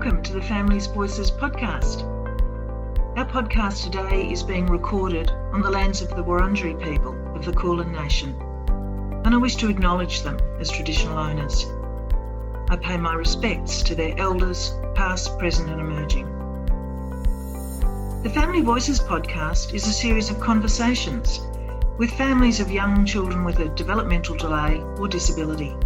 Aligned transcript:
Welcome 0.00 0.22
to 0.22 0.32
the 0.32 0.40
Families 0.40 0.86
Voices 0.86 1.30
podcast. 1.30 2.04
Our 3.18 3.26
podcast 3.26 3.84
today 3.84 4.32
is 4.32 4.42
being 4.42 4.64
recorded 4.64 5.30
on 5.52 5.60
the 5.60 5.68
lands 5.70 6.00
of 6.00 6.08
the 6.08 6.24
Wurundjeri 6.24 6.82
people 6.82 7.14
of 7.36 7.44
the 7.44 7.52
Kulin 7.52 7.92
Nation, 7.92 8.34
and 9.26 9.34
I 9.34 9.36
wish 9.36 9.56
to 9.56 9.68
acknowledge 9.68 10.22
them 10.22 10.38
as 10.58 10.70
traditional 10.70 11.18
owners. 11.18 11.66
I 12.70 12.76
pay 12.76 12.96
my 12.96 13.12
respects 13.12 13.82
to 13.82 13.94
their 13.94 14.18
elders, 14.18 14.72
past, 14.94 15.38
present, 15.38 15.68
and 15.68 15.82
emerging. 15.82 16.24
The 18.22 18.30
Family 18.30 18.62
Voices 18.62 19.00
podcast 19.00 19.74
is 19.74 19.86
a 19.86 19.92
series 19.92 20.30
of 20.30 20.40
conversations 20.40 21.40
with 21.98 22.10
families 22.12 22.58
of 22.58 22.70
young 22.70 23.04
children 23.04 23.44
with 23.44 23.58
a 23.58 23.68
developmental 23.68 24.34
delay 24.34 24.80
or 24.96 25.08
disability. 25.08 25.76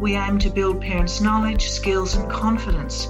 We 0.00 0.14
aim 0.14 0.38
to 0.38 0.50
build 0.50 0.80
parents' 0.80 1.20
knowledge, 1.20 1.70
skills, 1.70 2.14
and 2.14 2.30
confidence 2.30 3.08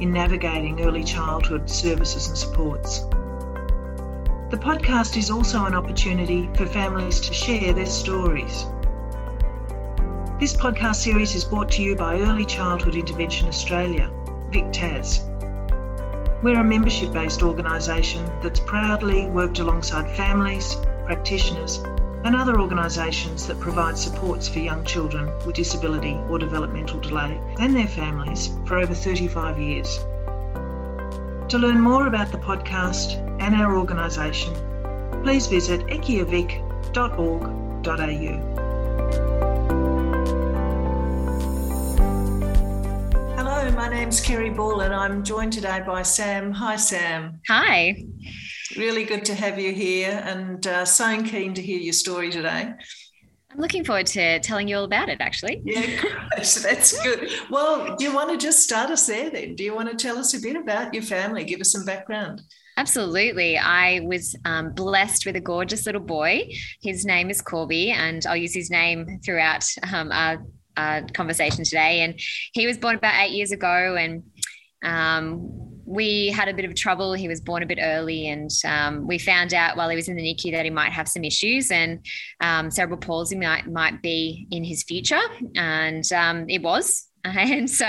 in 0.00 0.10
navigating 0.10 0.80
early 0.80 1.04
childhood 1.04 1.68
services 1.68 2.28
and 2.28 2.38
supports. 2.38 3.00
The 4.48 4.56
podcast 4.56 5.18
is 5.18 5.30
also 5.30 5.66
an 5.66 5.74
opportunity 5.74 6.48
for 6.54 6.64
families 6.64 7.20
to 7.20 7.34
share 7.34 7.74
their 7.74 7.84
stories. 7.84 8.64
This 10.40 10.56
podcast 10.56 10.96
series 10.96 11.34
is 11.34 11.44
brought 11.44 11.70
to 11.72 11.82
you 11.82 11.94
by 11.94 12.18
Early 12.18 12.46
Childhood 12.46 12.94
Intervention 12.94 13.46
Australia, 13.46 14.10
VicTAS. 14.50 15.20
We're 16.42 16.58
a 16.58 16.64
membership 16.64 17.12
based 17.12 17.42
organisation 17.42 18.24
that's 18.42 18.60
proudly 18.60 19.26
worked 19.26 19.58
alongside 19.58 20.10
families, 20.16 20.74
practitioners, 21.04 21.84
and 22.24 22.36
other 22.36 22.60
organisations 22.60 23.46
that 23.46 23.58
provide 23.60 23.96
supports 23.96 24.48
for 24.48 24.58
young 24.58 24.84
children 24.84 25.26
with 25.46 25.56
disability 25.56 26.18
or 26.28 26.38
developmental 26.38 27.00
delay 27.00 27.40
and 27.58 27.74
their 27.74 27.86
families 27.86 28.50
for 28.66 28.78
over 28.78 28.94
35 28.94 29.58
years. 29.58 29.98
To 31.50 31.58
learn 31.58 31.80
more 31.80 32.06
about 32.06 32.30
the 32.30 32.38
podcast 32.38 33.16
and 33.40 33.54
our 33.54 33.76
organisation, 33.76 34.54
please 35.22 35.46
visit 35.46 35.80
eciavic.org.au. 35.86 37.70
Hello, 43.36 43.70
my 43.72 43.88
name's 43.88 44.20
Kerry 44.20 44.50
Bull 44.50 44.82
and 44.82 44.94
I'm 44.94 45.24
joined 45.24 45.52
today 45.52 45.82
by 45.84 46.02
Sam. 46.02 46.52
Hi, 46.52 46.76
Sam. 46.76 47.40
Hi. 47.48 48.04
Really 48.76 49.04
good 49.04 49.24
to 49.26 49.34
have 49.34 49.58
you 49.58 49.72
here 49.72 50.22
and 50.24 50.64
uh, 50.66 50.84
so 50.84 51.22
keen 51.22 51.54
to 51.54 51.62
hear 51.62 51.78
your 51.78 51.92
story 51.92 52.30
today. 52.30 52.72
I'm 53.52 53.58
looking 53.58 53.84
forward 53.84 54.06
to 54.08 54.38
telling 54.40 54.68
you 54.68 54.76
all 54.76 54.84
about 54.84 55.08
it, 55.08 55.20
actually. 55.20 55.60
Yeah, 55.64 55.82
great. 56.00 56.14
That's 56.36 57.02
good. 57.02 57.30
Well, 57.50 57.96
do 57.96 58.04
you 58.04 58.14
want 58.14 58.30
to 58.30 58.36
just 58.36 58.62
start 58.62 58.90
us 58.90 59.06
there 59.06 59.28
then? 59.28 59.56
Do 59.56 59.64
you 59.64 59.74
want 59.74 59.90
to 59.90 59.96
tell 59.96 60.18
us 60.18 60.34
a 60.34 60.40
bit 60.40 60.54
about 60.54 60.94
your 60.94 61.02
family? 61.02 61.44
Give 61.44 61.60
us 61.60 61.72
some 61.72 61.84
background. 61.84 62.42
Absolutely. 62.76 63.58
I 63.58 64.00
was 64.04 64.36
um, 64.44 64.72
blessed 64.72 65.26
with 65.26 65.34
a 65.34 65.40
gorgeous 65.40 65.84
little 65.84 66.00
boy. 66.00 66.48
His 66.80 67.04
name 67.04 67.28
is 67.28 67.42
Corby, 67.42 67.90
and 67.90 68.24
I'll 68.24 68.36
use 68.36 68.54
his 68.54 68.70
name 68.70 69.18
throughout 69.24 69.66
um, 69.92 70.12
our, 70.12 70.44
our 70.76 71.02
conversation 71.12 71.64
today. 71.64 72.02
And 72.02 72.18
he 72.52 72.66
was 72.66 72.78
born 72.78 72.94
about 72.94 73.20
eight 73.20 73.32
years 73.32 73.50
ago, 73.50 73.96
and 73.96 74.22
um, 74.84 75.69
we 75.90 76.28
had 76.28 76.48
a 76.48 76.54
bit 76.54 76.64
of 76.64 76.74
trouble. 76.76 77.14
He 77.14 77.26
was 77.26 77.40
born 77.40 77.64
a 77.64 77.66
bit 77.66 77.80
early, 77.82 78.28
and 78.28 78.48
um, 78.64 79.08
we 79.08 79.18
found 79.18 79.52
out 79.52 79.76
while 79.76 79.88
he 79.88 79.96
was 79.96 80.08
in 80.08 80.14
the 80.14 80.22
NICU 80.22 80.52
that 80.52 80.64
he 80.64 80.70
might 80.70 80.92
have 80.92 81.08
some 81.08 81.24
issues, 81.24 81.72
and 81.72 81.98
um, 82.40 82.70
cerebral 82.70 82.98
palsy 82.98 83.36
might 83.36 83.66
might 83.66 84.00
be 84.00 84.46
in 84.52 84.62
his 84.62 84.84
future, 84.84 85.20
and 85.56 86.04
um, 86.12 86.48
it 86.48 86.62
was. 86.62 87.06
And 87.22 87.68
so, 87.68 87.86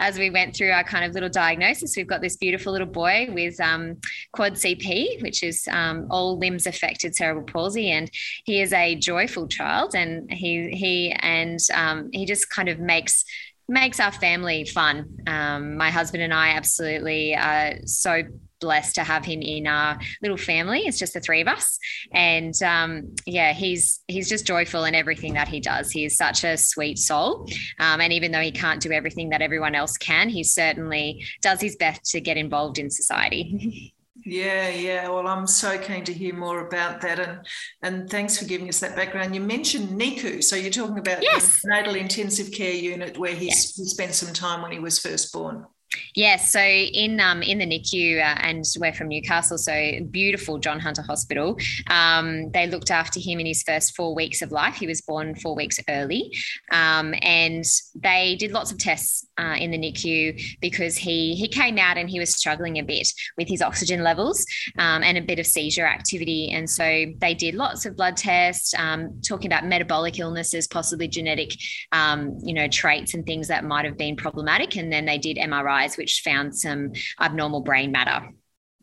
as 0.00 0.18
we 0.18 0.30
went 0.30 0.56
through 0.56 0.72
our 0.72 0.82
kind 0.82 1.04
of 1.04 1.12
little 1.12 1.28
diagnosis, 1.28 1.96
we've 1.96 2.08
got 2.08 2.20
this 2.20 2.36
beautiful 2.36 2.72
little 2.72 2.88
boy 2.88 3.28
with 3.30 3.60
um, 3.60 3.98
quad 4.32 4.54
CP, 4.54 5.22
which 5.22 5.44
is 5.44 5.68
um, 5.70 6.08
all 6.10 6.36
limbs 6.36 6.66
affected 6.66 7.14
cerebral 7.14 7.44
palsy, 7.44 7.92
and 7.92 8.10
he 8.44 8.60
is 8.60 8.72
a 8.72 8.96
joyful 8.96 9.46
child, 9.46 9.94
and 9.94 10.32
he 10.32 10.70
he 10.70 11.12
and 11.20 11.60
um, 11.72 12.10
he 12.12 12.26
just 12.26 12.50
kind 12.50 12.68
of 12.68 12.80
makes 12.80 13.24
makes 13.68 14.00
our 14.00 14.12
family 14.12 14.64
fun. 14.64 15.18
Um, 15.26 15.76
my 15.76 15.90
husband 15.90 16.22
and 16.22 16.34
I 16.34 16.50
absolutely 16.50 17.34
are 17.34 17.74
so 17.84 18.22
blessed 18.60 18.94
to 18.94 19.02
have 19.02 19.24
him 19.24 19.42
in 19.42 19.66
our 19.66 19.98
little 20.22 20.36
family. 20.36 20.86
It's 20.86 20.98
just 20.98 21.14
the 21.14 21.20
three 21.20 21.40
of 21.42 21.48
us, 21.48 21.78
and 22.12 22.54
um, 22.62 23.14
yeah, 23.26 23.52
he's 23.52 24.00
he's 24.08 24.28
just 24.28 24.46
joyful 24.46 24.84
in 24.84 24.94
everything 24.94 25.34
that 25.34 25.48
he 25.48 25.60
does. 25.60 25.90
He 25.90 26.04
is 26.04 26.16
such 26.16 26.44
a 26.44 26.56
sweet 26.56 26.98
soul, 26.98 27.46
um, 27.78 28.00
and 28.00 28.12
even 28.12 28.32
though 28.32 28.40
he 28.40 28.52
can't 28.52 28.80
do 28.80 28.92
everything 28.92 29.30
that 29.30 29.42
everyone 29.42 29.74
else 29.74 29.96
can, 29.98 30.28
he 30.28 30.44
certainly 30.44 31.24
does 31.42 31.60
his 31.60 31.76
best 31.76 32.04
to 32.12 32.20
get 32.20 32.36
involved 32.36 32.78
in 32.78 32.90
society. 32.90 33.92
Yeah, 34.24 34.68
yeah. 34.68 35.08
Well, 35.08 35.26
I'm 35.26 35.46
so 35.46 35.78
keen 35.78 36.04
to 36.04 36.12
hear 36.12 36.34
more 36.34 36.66
about 36.66 37.00
that, 37.00 37.18
and 37.18 37.46
and 37.82 38.08
thanks 38.08 38.38
for 38.38 38.44
giving 38.44 38.68
us 38.68 38.80
that 38.80 38.94
background. 38.94 39.34
You 39.34 39.40
mentioned 39.40 39.88
NICU, 39.88 40.44
so 40.44 40.54
you're 40.54 40.70
talking 40.70 40.98
about 40.98 41.22
yes. 41.22 41.62
the 41.62 41.70
natal 41.70 41.96
intensive 41.96 42.52
care 42.52 42.74
unit 42.74 43.18
where 43.18 43.34
he, 43.34 43.46
yes. 43.46 43.76
he 43.76 43.84
spent 43.84 44.14
some 44.14 44.32
time 44.32 44.62
when 44.62 44.72
he 44.72 44.78
was 44.78 44.98
first 44.98 45.32
born. 45.32 45.66
Yes, 46.14 46.52
so 46.52 46.60
in 46.60 47.20
um, 47.20 47.42
in 47.42 47.58
the 47.58 47.66
NICU, 47.66 48.18
uh, 48.18 48.38
and 48.40 48.64
we're 48.78 48.92
from 48.92 49.08
Newcastle, 49.08 49.58
so 49.58 50.00
beautiful 50.10 50.58
John 50.58 50.78
Hunter 50.78 51.02
Hospital. 51.02 51.58
Um, 51.88 52.50
they 52.52 52.66
looked 52.66 52.90
after 52.90 53.18
him 53.18 53.40
in 53.40 53.46
his 53.46 53.62
first 53.62 53.96
four 53.96 54.14
weeks 54.14 54.42
of 54.42 54.52
life. 54.52 54.74
He 54.74 54.86
was 54.86 55.00
born 55.00 55.34
four 55.34 55.54
weeks 55.54 55.78
early, 55.88 56.36
um, 56.70 57.14
and 57.22 57.64
they 57.94 58.36
did 58.38 58.52
lots 58.52 58.72
of 58.72 58.78
tests 58.78 59.26
uh, 59.38 59.56
in 59.58 59.70
the 59.70 59.78
NICU 59.78 60.58
because 60.60 60.96
he 60.96 61.34
he 61.34 61.48
came 61.48 61.78
out 61.78 61.96
and 61.96 62.08
he 62.08 62.18
was 62.18 62.34
struggling 62.34 62.78
a 62.78 62.82
bit 62.82 63.08
with 63.38 63.48
his 63.48 63.62
oxygen 63.62 64.02
levels 64.02 64.44
um, 64.78 65.02
and 65.02 65.16
a 65.16 65.22
bit 65.22 65.38
of 65.38 65.46
seizure 65.46 65.86
activity, 65.86 66.50
and 66.50 66.68
so 66.68 67.06
they 67.18 67.34
did 67.34 67.54
lots 67.54 67.86
of 67.86 67.96
blood 67.96 68.16
tests, 68.16 68.74
um, 68.78 69.20
talking 69.26 69.46
about 69.46 69.64
metabolic 69.64 70.18
illnesses, 70.18 70.66
possibly 70.66 71.08
genetic, 71.08 71.56
um, 71.92 72.38
you 72.42 72.52
know, 72.52 72.68
traits 72.68 73.14
and 73.14 73.24
things 73.24 73.48
that 73.48 73.64
might 73.64 73.84
have 73.84 73.96
been 73.96 74.16
problematic, 74.16 74.76
and 74.76 74.92
then 74.92 75.06
they 75.06 75.18
did 75.18 75.36
MRI 75.36 75.81
which 75.96 76.22
found 76.24 76.56
some 76.56 76.92
abnormal 77.20 77.60
brain 77.60 77.92
matter. 77.92 78.28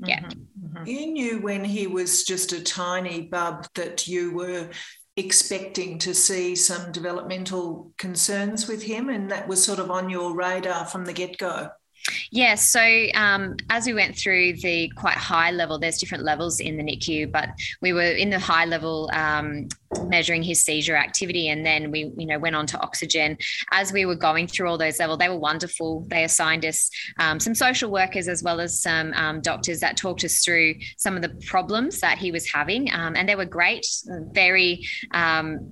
Yeah. 0.05 0.21
Mm-hmm. 0.21 0.77
Mm-hmm. 0.77 0.85
You 0.85 1.07
knew 1.07 1.41
when 1.41 1.65
he 1.65 1.87
was 1.87 2.23
just 2.23 2.53
a 2.53 2.63
tiny 2.63 3.21
bub 3.21 3.67
that 3.75 4.07
you 4.07 4.33
were 4.33 4.69
expecting 5.17 5.99
to 5.99 6.13
see 6.13 6.55
some 6.55 6.91
developmental 6.91 7.91
concerns 7.97 8.67
with 8.67 8.81
him, 8.81 9.09
and 9.09 9.29
that 9.31 9.47
was 9.47 9.63
sort 9.63 9.79
of 9.79 9.91
on 9.91 10.09
your 10.09 10.33
radar 10.33 10.85
from 10.85 11.05
the 11.05 11.13
get 11.13 11.37
go. 11.37 11.69
Yes. 12.31 12.69
So 12.69 13.07
um, 13.15 13.55
as 13.69 13.85
we 13.85 13.93
went 13.93 14.17
through 14.17 14.53
the 14.53 14.89
quite 14.95 15.15
high 15.15 15.51
level, 15.51 15.79
there's 15.79 15.97
different 15.97 16.23
levels 16.23 16.59
in 16.59 16.77
the 16.77 16.83
NICU, 16.83 17.31
but 17.31 17.49
we 17.81 17.93
were 17.93 18.01
in 18.01 18.29
the 18.29 18.39
high 18.39 18.65
level 18.65 19.09
um, 19.13 19.67
measuring 20.05 20.43
his 20.43 20.63
seizure 20.63 20.95
activity, 20.95 21.49
and 21.49 21.65
then 21.65 21.91
we, 21.91 22.11
you 22.17 22.25
know, 22.25 22.37
went 22.37 22.55
on 22.55 22.67
to 22.67 22.79
oxygen. 22.79 23.37
As 23.71 23.91
we 23.91 24.05
were 24.05 24.15
going 24.15 24.47
through 24.47 24.69
all 24.69 24.77
those 24.77 24.99
levels, 24.99 25.19
they 25.19 25.29
were 25.29 25.37
wonderful. 25.37 26.05
They 26.09 26.23
assigned 26.23 26.65
us 26.65 26.89
um, 27.17 27.39
some 27.39 27.55
social 27.55 27.91
workers 27.91 28.27
as 28.27 28.43
well 28.43 28.59
as 28.59 28.81
some 28.81 29.13
um, 29.13 29.41
doctors 29.41 29.79
that 29.79 29.97
talked 29.97 30.23
us 30.23 30.43
through 30.43 30.75
some 30.97 31.15
of 31.15 31.21
the 31.21 31.29
problems 31.47 31.99
that 32.01 32.17
he 32.17 32.31
was 32.31 32.49
having, 32.49 32.93
um, 32.93 33.15
and 33.15 33.27
they 33.27 33.35
were 33.35 33.45
great, 33.45 33.85
very 34.33 34.85
um, 35.11 35.71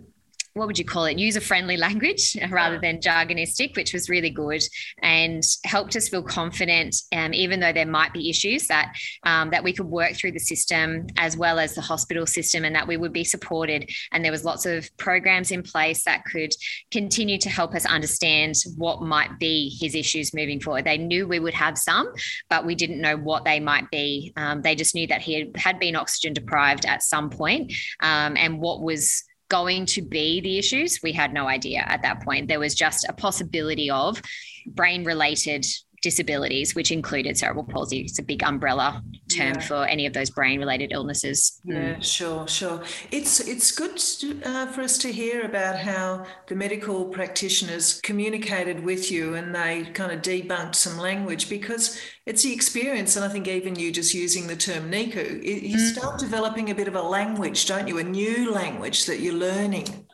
what 0.58 0.68
would 0.68 0.80
you 0.80 0.86
call 0.86 1.06
it? 1.06 1.18
User 1.18 1.40
friendly 1.40 1.78
language 1.78 2.36
rather 2.50 2.80
than 2.80 3.00
jargonistic 3.00 3.76
which 3.76 3.94
was 3.94 4.10
really 4.10 4.30
good 4.30 4.64
and 5.02 5.44
helped 5.64 5.96
us 5.96 6.10
feel 6.10 6.24
confident 6.24 6.96
um, 7.14 7.34
even 7.34 7.60
though 7.60 7.74
there 7.74 7.86
might 7.86 8.14
be 8.14 8.30
issues 8.30 8.68
that 8.68 8.94
um, 9.24 9.50
that 9.50 9.64
we 9.64 9.74
could 9.74 9.88
work 9.88 10.14
through 10.14 10.32
the 10.32 10.40
system 10.40 11.08
as 11.18 11.38
well 11.38 11.60
as 11.60 11.76
the 11.76 11.82
hospital 11.82 12.26
system 12.26 12.66
and 12.66 12.76
that 12.76 12.88
we 12.88 12.98
would 12.98 13.14
be 13.14 13.24
supported. 13.24 13.90
And 14.12 14.24
there 14.24 14.32
was 14.32 14.44
lots 14.44 14.66
of 14.66 14.90
programs 14.98 15.52
in 15.52 15.64
place 15.64 16.04
that 16.04 16.26
could 16.26 16.52
continue 16.92 17.38
to 17.40 17.50
help 17.50 17.76
us 17.76 17.86
understand 17.86 18.56
what 18.76 19.02
might 19.02 19.40
be 19.40 19.76
his 19.80 19.96
issues 19.96 20.34
moving 20.34 20.60
forward. 20.60 20.86
They 20.86 20.98
knew 20.98 21.28
we 21.28 21.40
would 21.40 21.54
have 21.54 21.78
some 21.78 22.12
but 22.50 22.66
we 22.66 22.76
didn't 22.76 23.02
know 23.02 23.18
what 23.18 23.46
they 23.46 23.60
might 23.60 23.90
be. 23.92 24.34
Um, 24.36 24.62
they 24.62 24.76
just 24.76 24.96
knew 24.96 25.08
that 25.08 25.22
he 25.22 25.34
had, 25.40 25.58
had 25.58 25.80
been 25.80 25.96
oxygen 25.96 26.34
deprived 26.34 26.86
at 26.86 27.04
some 27.04 27.30
point, 27.30 27.74
um, 28.02 28.38
and 28.38 28.60
what 28.60 28.82
was 28.82 29.24
going 29.50 29.86
to 29.88 30.02
be 30.02 30.42
the 30.42 30.58
issues, 30.58 31.00
we 31.02 31.12
had 31.12 31.34
no 31.34 31.48
idea 31.48 31.84
at 31.86 32.02
that 32.02 32.24
point. 32.24 32.48
There 32.48 32.60
was 32.60 32.76
just 32.76 33.06
a 33.08 33.14
possibility 33.14 33.90
of 33.90 34.22
brain 34.66 35.04
related 35.04 35.66
disabilities, 36.02 36.76
which 36.76 36.92
included 36.92 37.38
cerebral 37.38 37.64
palsy. 37.64 38.02
It's 38.02 38.20
a 38.20 38.24
big 38.24 38.44
umbrella 38.44 39.02
term 39.36 39.56
yeah. 39.56 39.60
for 39.60 39.86
any 39.86 40.06
of 40.06 40.14
those 40.14 40.30
brain 40.30 40.60
related 40.60 40.92
illnesses. 40.92 41.60
Yeah, 41.64 41.96
mm. 41.96 42.04
sure, 42.04 42.48
sure. 42.48 42.84
It's 43.12 43.40
it's 43.40 43.72
good 43.72 43.98
to, 43.98 44.42
uh, 44.44 44.68
for 44.68 44.82
us 44.82 44.98
to 45.00 45.12
hear 45.12 45.44
about 45.44 45.80
how 45.80 46.26
the 46.48 46.56
medical 46.56 47.06
practitioners 47.06 48.00
communicated 48.02 48.84
with 48.84 49.12
you 49.12 49.36
and 49.36 49.54
they 49.54 49.86
kind 49.94 50.12
of 50.12 50.22
debunked 50.22 50.76
some 50.76 50.98
language 50.98 51.50
because 51.50 52.00
it's 52.26 52.44
the 52.44 52.54
experience, 52.54 53.16
and 53.16 53.24
I 53.24 53.30
think 53.30 53.48
even 53.48 53.76
you 53.76 53.92
just 53.92 54.14
using 54.14 54.48
the 54.48 54.56
term 54.56 54.92
NICU, 54.92 55.44
you 55.44 55.78
mm. 55.78 55.94
start 55.94 56.20
developing 56.20 56.70
a 56.70 56.76
bit 56.76 56.88
of 56.88 56.96
a 56.96 57.02
language, 57.02 57.66
don't 57.66 57.88
you? 57.88 57.98
A 58.00 58.04
new 58.04 58.52
language 58.52 59.06
that 59.06 59.20
you're 59.20 59.34
learning. 59.34 60.07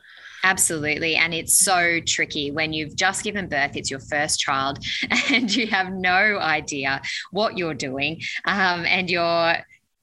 Absolutely. 0.44 1.16
And 1.16 1.32
it's 1.32 1.58
so 1.58 2.00
tricky 2.06 2.50
when 2.50 2.74
you've 2.74 2.94
just 2.94 3.24
given 3.24 3.48
birth, 3.48 3.76
it's 3.76 3.90
your 3.90 4.00
first 4.00 4.38
child, 4.38 4.78
and 5.30 5.52
you 5.54 5.66
have 5.68 5.90
no 5.90 6.38
idea 6.38 7.00
what 7.30 7.56
you're 7.56 7.74
doing. 7.74 8.20
Um, 8.44 8.84
and 8.84 9.10
you're 9.10 9.56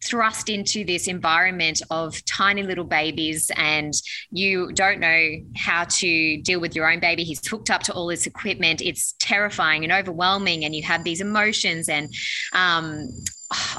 thrust 0.04 0.50
into 0.50 0.84
this 0.84 1.08
environment 1.08 1.80
of 1.92 2.26
tiny 2.26 2.64
little 2.64 2.84
babies 2.84 3.52
and 3.56 3.94
you 4.32 4.72
don't 4.74 5.00
know 5.00 5.30
how 5.56 5.84
to 5.84 6.42
deal 6.42 6.60
with 6.60 6.76
your 6.76 6.92
own 6.92 7.00
baby 7.00 7.24
he's 7.24 7.46
hooked 7.48 7.70
up 7.70 7.84
to 7.84 7.94
all 7.94 8.08
this 8.08 8.26
equipment 8.26 8.82
it's 8.82 9.14
terrifying 9.20 9.84
and 9.84 9.94
overwhelming 9.94 10.66
and 10.66 10.74
you 10.74 10.82
have 10.82 11.04
these 11.04 11.22
emotions 11.22 11.88
and 11.88 12.12
um, 12.54 13.08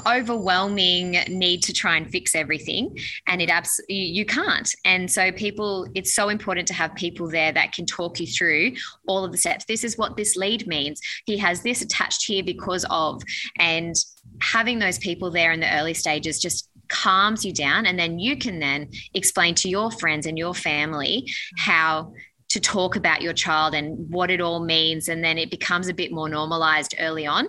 overwhelming 0.05 1.11
need 1.27 1.63
to 1.63 1.73
try 1.73 1.97
and 1.97 2.09
fix 2.09 2.35
everything 2.35 2.97
and 3.27 3.41
it 3.41 3.49
absolutely 3.49 3.95
you 3.95 4.25
can't. 4.25 4.73
And 4.85 5.09
so 5.11 5.31
people 5.31 5.87
it's 5.95 6.13
so 6.13 6.29
important 6.29 6.67
to 6.67 6.73
have 6.73 6.93
people 6.95 7.29
there 7.29 7.51
that 7.51 7.73
can 7.73 7.85
talk 7.85 8.19
you 8.19 8.27
through 8.27 8.73
all 9.07 9.23
of 9.23 9.31
the 9.31 9.37
steps. 9.37 9.65
This 9.65 9.83
is 9.83 9.97
what 9.97 10.17
this 10.17 10.35
lead 10.35 10.67
means. 10.67 11.01
He 11.25 11.37
has 11.37 11.61
this 11.63 11.81
attached 11.81 12.25
here 12.25 12.43
because 12.43 12.85
of 12.89 13.21
and 13.57 13.95
having 14.41 14.79
those 14.79 14.97
people 14.97 15.31
there 15.31 15.51
in 15.51 15.59
the 15.59 15.73
early 15.73 15.93
stages 15.93 16.39
just 16.39 16.69
calms 16.89 17.43
you 17.43 17.53
down 17.53 17.85
and 17.85 17.97
then 17.97 18.19
you 18.19 18.37
can 18.37 18.59
then 18.59 18.89
explain 19.13 19.55
to 19.55 19.69
your 19.69 19.89
friends 19.89 20.25
and 20.25 20.37
your 20.37 20.53
family 20.53 21.27
how 21.57 22.13
to 22.53 22.59
talk 22.59 22.95
about 22.95 23.23
your 23.23 23.33
child 23.33 23.73
and 23.73 24.07
what 24.11 24.29
it 24.29 24.39
all 24.39 24.59
means 24.59 25.07
and 25.07 25.23
then 25.23 25.39
it 25.39 25.49
becomes 25.49 25.87
a 25.87 25.93
bit 25.93 26.11
more 26.11 26.29
normalized 26.29 26.93
early 26.99 27.25
on. 27.25 27.47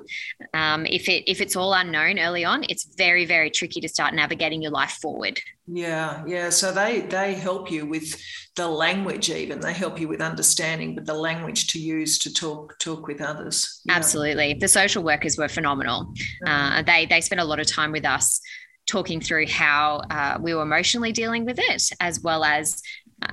Um, 0.54 0.86
if 0.86 1.10
it 1.10 1.30
if 1.30 1.42
it's 1.42 1.56
all 1.56 1.74
unknown 1.74 2.18
early 2.18 2.42
on 2.42 2.64
it's 2.70 2.84
very 2.96 3.26
very 3.26 3.50
tricky 3.50 3.82
to 3.82 3.88
start 3.88 4.14
navigating 4.14 4.62
your 4.62 4.70
life 4.70 4.92
forward. 4.92 5.38
Yeah 5.66 6.24
yeah. 6.26 6.48
So 6.48 6.72
they 6.72 7.00
they 7.02 7.34
help 7.34 7.70
you 7.70 7.84
with 7.84 8.18
the 8.56 8.66
language 8.66 9.28
even. 9.28 9.60
They 9.60 9.74
help 9.74 10.00
you 10.00 10.08
with 10.08 10.22
understanding 10.22 10.94
but 10.94 11.04
the 11.04 11.14
language 11.14 11.66
to 11.68 11.78
use 11.78 12.18
to 12.20 12.32
talk 12.32 12.78
talk 12.78 13.06
with 13.06 13.20
others. 13.20 13.82
Yeah. 13.84 13.96
absolutely. 13.96 14.54
The 14.54 14.68
social 14.68 15.02
workers 15.02 15.36
were 15.36 15.48
phenomenal. 15.48 16.14
Uh, 16.46 16.82
they 16.82 17.04
they 17.04 17.20
spent 17.20 17.42
a 17.42 17.44
lot 17.44 17.60
of 17.60 17.66
time 17.66 17.92
with 17.92 18.06
us 18.06 18.40
talking 18.86 19.20
through 19.20 19.46
how 19.48 20.02
uh, 20.10 20.38
we 20.40 20.54
were 20.54 20.62
emotionally 20.62 21.12
dealing 21.12 21.44
with 21.44 21.58
it 21.58 21.90
as 22.00 22.20
well 22.20 22.44
as 22.44 22.82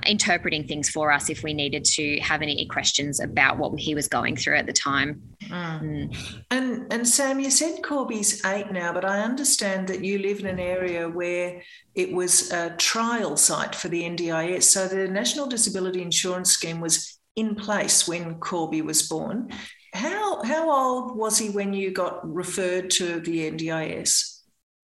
interpreting 0.06 0.66
things 0.66 0.88
for 0.88 1.12
us 1.12 1.30
if 1.30 1.42
we 1.42 1.54
needed 1.54 1.84
to 1.84 2.18
have 2.20 2.42
any 2.42 2.66
questions 2.66 3.20
about 3.20 3.58
what 3.58 3.78
he 3.78 3.94
was 3.94 4.08
going 4.08 4.36
through 4.36 4.56
at 4.56 4.66
the 4.66 4.72
time. 4.72 5.22
Mm. 5.44 5.82
Mm. 5.82 6.42
And 6.50 6.92
and 6.92 7.08
Sam, 7.08 7.40
you 7.40 7.50
said 7.50 7.82
Corby's 7.82 8.44
eight 8.44 8.70
now, 8.70 8.92
but 8.92 9.04
I 9.04 9.20
understand 9.20 9.88
that 9.88 10.04
you 10.04 10.18
live 10.18 10.40
in 10.40 10.46
an 10.46 10.60
area 10.60 11.08
where 11.08 11.62
it 11.94 12.12
was 12.12 12.50
a 12.52 12.70
trial 12.76 13.36
site 13.36 13.74
for 13.74 13.88
the 13.88 14.02
NDIS. 14.02 14.64
So 14.64 14.88
the 14.88 15.08
National 15.08 15.46
Disability 15.46 16.02
Insurance 16.02 16.50
Scheme 16.50 16.80
was 16.80 17.18
in 17.36 17.54
place 17.54 18.06
when 18.06 18.36
Corby 18.36 18.82
was 18.82 19.08
born. 19.08 19.50
How 19.94 20.42
how 20.42 20.70
old 20.70 21.16
was 21.16 21.38
he 21.38 21.50
when 21.50 21.72
you 21.72 21.90
got 21.90 22.26
referred 22.32 22.90
to 22.92 23.20
the 23.20 23.50
NDIS? 23.50 24.31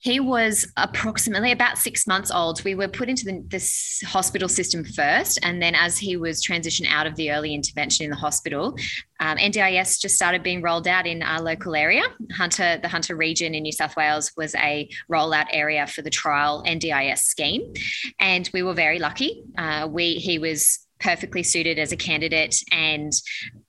He 0.08 0.20
was 0.20 0.66
approximately 0.78 1.52
about 1.52 1.76
six 1.76 2.06
months 2.06 2.30
old. 2.30 2.64
We 2.64 2.74
were 2.74 2.88
put 2.88 3.10
into 3.10 3.26
the, 3.26 3.44
this 3.48 4.02
hospital 4.06 4.48
system 4.48 4.82
first, 4.82 5.38
and 5.42 5.60
then 5.60 5.74
as 5.74 5.98
he 5.98 6.16
was 6.16 6.42
transitioned 6.42 6.86
out 6.88 7.06
of 7.06 7.14
the 7.16 7.30
early 7.30 7.52
intervention 7.52 8.04
in 8.04 8.10
the 8.10 8.16
hospital, 8.16 8.74
um, 9.20 9.36
NDIS 9.36 10.00
just 10.00 10.14
started 10.14 10.42
being 10.42 10.62
rolled 10.62 10.88
out 10.88 11.06
in 11.06 11.22
our 11.22 11.42
local 11.42 11.76
area. 11.76 12.04
Hunter, 12.32 12.78
the 12.80 12.88
Hunter 12.88 13.16
region 13.16 13.54
in 13.54 13.64
New 13.64 13.72
South 13.72 13.96
Wales, 13.96 14.32
was 14.34 14.54
a 14.54 14.88
rollout 15.12 15.48
area 15.52 15.86
for 15.86 16.00
the 16.00 16.08
trial 16.08 16.64
NDIS 16.66 17.18
scheme, 17.18 17.70
and 18.18 18.48
we 18.54 18.62
were 18.62 18.72
very 18.72 18.98
lucky. 18.98 19.44
Uh, 19.58 19.86
we 19.90 20.14
he 20.14 20.38
was 20.38 20.86
perfectly 21.00 21.42
suited 21.42 21.78
as 21.78 21.92
a 21.92 21.96
candidate 21.96 22.56
and 22.72 23.12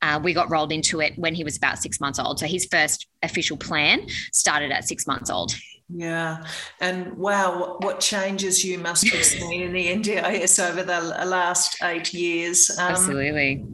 uh, 0.01 0.19
we 0.23 0.33
got 0.33 0.49
rolled 0.49 0.71
into 0.71 0.99
it 1.01 1.15
when 1.17 1.35
he 1.35 1.43
was 1.43 1.57
about 1.57 1.77
six 1.77 1.99
months 1.99 2.17
old 2.17 2.39
so 2.39 2.47
his 2.47 2.65
first 2.71 3.07
official 3.21 3.55
plan 3.55 4.01
started 4.33 4.71
at 4.71 4.83
six 4.83 5.05
months 5.05 5.29
old 5.29 5.53
yeah. 5.91 6.43
And 6.79 7.13
wow, 7.17 7.77
what 7.81 7.99
changes 7.99 8.63
you 8.63 8.77
must 8.77 9.07
have 9.09 9.25
seen 9.25 9.61
in 9.63 9.73
the 9.73 9.87
NDIS 9.87 10.63
over 10.63 10.83
the 10.83 11.01
last 11.25 11.81
eight 11.81 12.13
years. 12.13 12.69
Um, 12.77 12.91
Absolutely. 12.91 13.65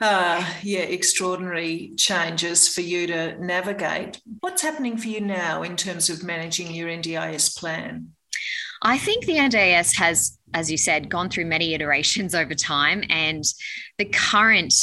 Uh, 0.00 0.46
yeah, 0.62 0.80
extraordinary 0.80 1.92
changes 1.96 2.68
for 2.68 2.82
you 2.82 3.06
to 3.06 3.42
navigate. 3.42 4.20
What's 4.40 4.62
happening 4.62 4.98
for 4.98 5.08
you 5.08 5.20
now 5.20 5.62
in 5.62 5.76
terms 5.76 6.10
of 6.10 6.22
managing 6.22 6.72
your 6.72 6.88
NDIS 6.88 7.58
plan? 7.58 8.10
I 8.82 8.98
think 8.98 9.24
the 9.24 9.36
NDIS 9.36 9.96
has, 9.96 10.38
as 10.54 10.70
you 10.70 10.76
said, 10.76 11.08
gone 11.08 11.30
through 11.30 11.46
many 11.46 11.72
iterations 11.72 12.34
over 12.34 12.54
time, 12.54 13.04
and 13.08 13.44
the 13.96 14.06
current 14.06 14.74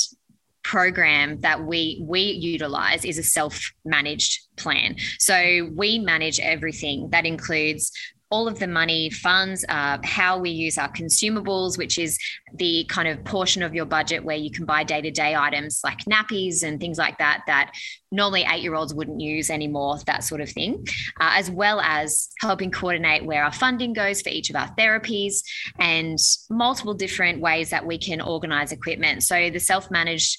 program 0.64 1.40
that 1.40 1.64
we 1.64 2.04
we 2.06 2.22
utilize 2.22 3.06
is 3.06 3.18
a 3.18 3.24
self-managed 3.24 4.40
plan. 4.58 4.96
So 5.18 5.70
we 5.76 6.00
manage 6.00 6.40
everything 6.40 7.10
that 7.12 7.26
includes 7.26 7.92
all 8.32 8.48
of 8.48 8.60
the 8.60 8.68
money, 8.68 9.10
funds, 9.10 9.66
how 9.68 10.38
we 10.38 10.52
use 10.52 10.78
our 10.78 10.92
consumables, 10.92 11.78
which 11.78 11.98
is 11.98 12.18
the 12.54 12.86
kind 12.90 13.08
of 13.08 13.24
portion 13.24 13.64
of 13.64 13.74
your 13.74 13.86
budget 13.86 14.24
where 14.24 14.38
you 14.38 14.52
can 14.52 14.66
buy 14.66 14.84
day 14.84 15.02
to 15.02 15.12
day 15.12 15.36
items 15.36 15.82
like 15.84 16.00
nappies 16.06 16.64
and 16.64 16.80
things 16.80 16.98
like 16.98 17.18
that, 17.18 17.42
that 17.48 17.72
normally 18.12 18.46
eight 18.52 18.62
year 18.62 18.76
olds 18.76 18.94
wouldn't 18.94 19.20
use 19.20 19.50
anymore, 19.50 19.98
that 20.06 20.24
sort 20.24 20.42
of 20.42 20.50
thing, 20.50 20.86
uh, 21.20 21.34
as 21.34 21.50
well 21.50 21.80
as 21.82 22.30
helping 22.40 22.72
coordinate 22.72 23.26
where 23.26 23.44
our 23.44 23.52
funding 23.52 23.94
goes 23.94 24.22
for 24.22 24.30
each 24.30 24.50
of 24.50 24.56
our 24.56 24.70
therapies 24.76 25.44
and 25.80 26.18
multiple 26.50 26.94
different 26.94 27.40
ways 27.40 27.70
that 27.70 27.86
we 27.86 27.98
can 27.98 28.22
organize 28.22 28.72
equipment. 28.72 29.24
So 29.24 29.50
the 29.50 29.60
self 29.60 29.90
managed 29.92 30.38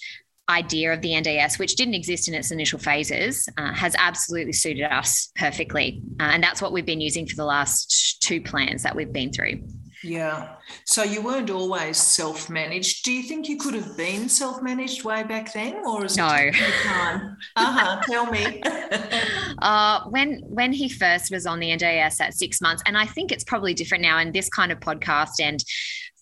idea 0.51 0.93
of 0.93 1.01
the 1.01 1.11
NDS, 1.11 1.59
which 1.59 1.77
didn't 1.77 1.95
exist 1.95 2.29
in 2.29 2.35
its 2.35 2.51
initial 2.51 2.79
phases, 2.79 3.49
uh, 3.57 3.73
has 3.73 3.95
absolutely 3.99 4.53
suited 4.53 4.83
us 4.83 5.31
perfectly. 5.37 6.03
Uh, 6.21 6.25
and 6.25 6.43
that's 6.43 6.61
what 6.61 6.73
we've 6.73 6.87
been 6.87 7.01
using 7.01 7.27
for 7.27 7.37
the 7.37 7.45
last 7.45 8.21
two 8.23 8.41
plans 8.41 8.83
that 8.83 8.95
we've 8.95 9.13
been 9.13 9.33
through. 9.33 9.63
Yeah. 10.03 10.55
So 10.87 11.03
you 11.03 11.21
weren't 11.21 11.51
always 11.51 11.99
self 11.99 12.49
managed. 12.49 13.05
Do 13.05 13.13
you 13.13 13.23
think 13.23 13.49
you 13.49 13.59
could 13.59 13.75
have 13.75 13.97
been 13.99 14.29
self 14.31 14.63
managed 14.63 15.05
way 15.05 15.23
back 15.25 15.53
then, 15.53 15.83
or 15.85 16.07
is 16.07 16.17
no. 16.17 16.29
it 16.33 16.55
time? 16.85 17.37
Uh 17.55 17.73
huh. 17.73 18.01
Tell 18.09 18.27
me. 18.31 18.63
uh, 19.59 20.05
when 20.09 20.41
when 20.47 20.73
he 20.73 20.89
first 20.89 21.31
was 21.31 21.45
on 21.45 21.61
the 21.61 21.69
NDIS 21.69 22.21
at 22.21 22.33
six 22.33 22.63
months, 22.63 22.83
and 22.87 22.97
I 22.97 23.05
think 23.05 23.31
it's 23.31 23.45
probably 23.45 23.75
different 23.75 24.03
now 24.03 24.19
in 24.19 24.33
this 24.33 24.49
kind 24.49 24.73
of 24.73 24.81
podcast 24.81 25.39
and 25.39 25.63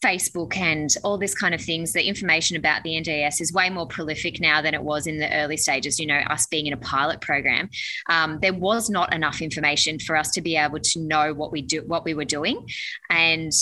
Facebook 0.05 0.57
and 0.57 0.91
all 1.05 1.19
this 1.19 1.35
kind 1.35 1.55
of 1.55 1.61
things, 1.61 1.93
the 1.93 2.07
information 2.07 2.57
about 2.57 2.83
the 2.83 2.91
NDIS 2.91 3.41
is 3.41 3.53
way 3.53 3.71
more 3.71 3.87
prolific 3.87 4.41
now 4.41 4.63
than 4.63 4.75
it 4.75 4.83
was 4.83 5.07
in 5.07 5.19
the 5.19 5.33
early 5.35 5.57
stages. 5.57 5.99
You 5.99 6.07
know, 6.07 6.19
us 6.31 6.47
being 6.47 6.67
in 6.67 6.73
a 6.73 6.79
pilot 6.79 7.21
program, 7.21 7.69
um, 8.09 8.39
there 8.41 8.55
was 8.55 8.89
not 8.89 9.15
enough 9.15 9.41
information 9.41 9.99
for 9.99 10.17
us 10.17 10.31
to 10.33 10.41
be 10.41 10.57
able 10.57 10.81
to 10.81 11.01
know 11.01 11.35
what 11.35 11.53
we 11.53 11.63
do, 11.63 11.83
what 11.87 12.05
we 12.05 12.15
were 12.15 12.25
doing, 12.25 12.67
and 13.11 13.53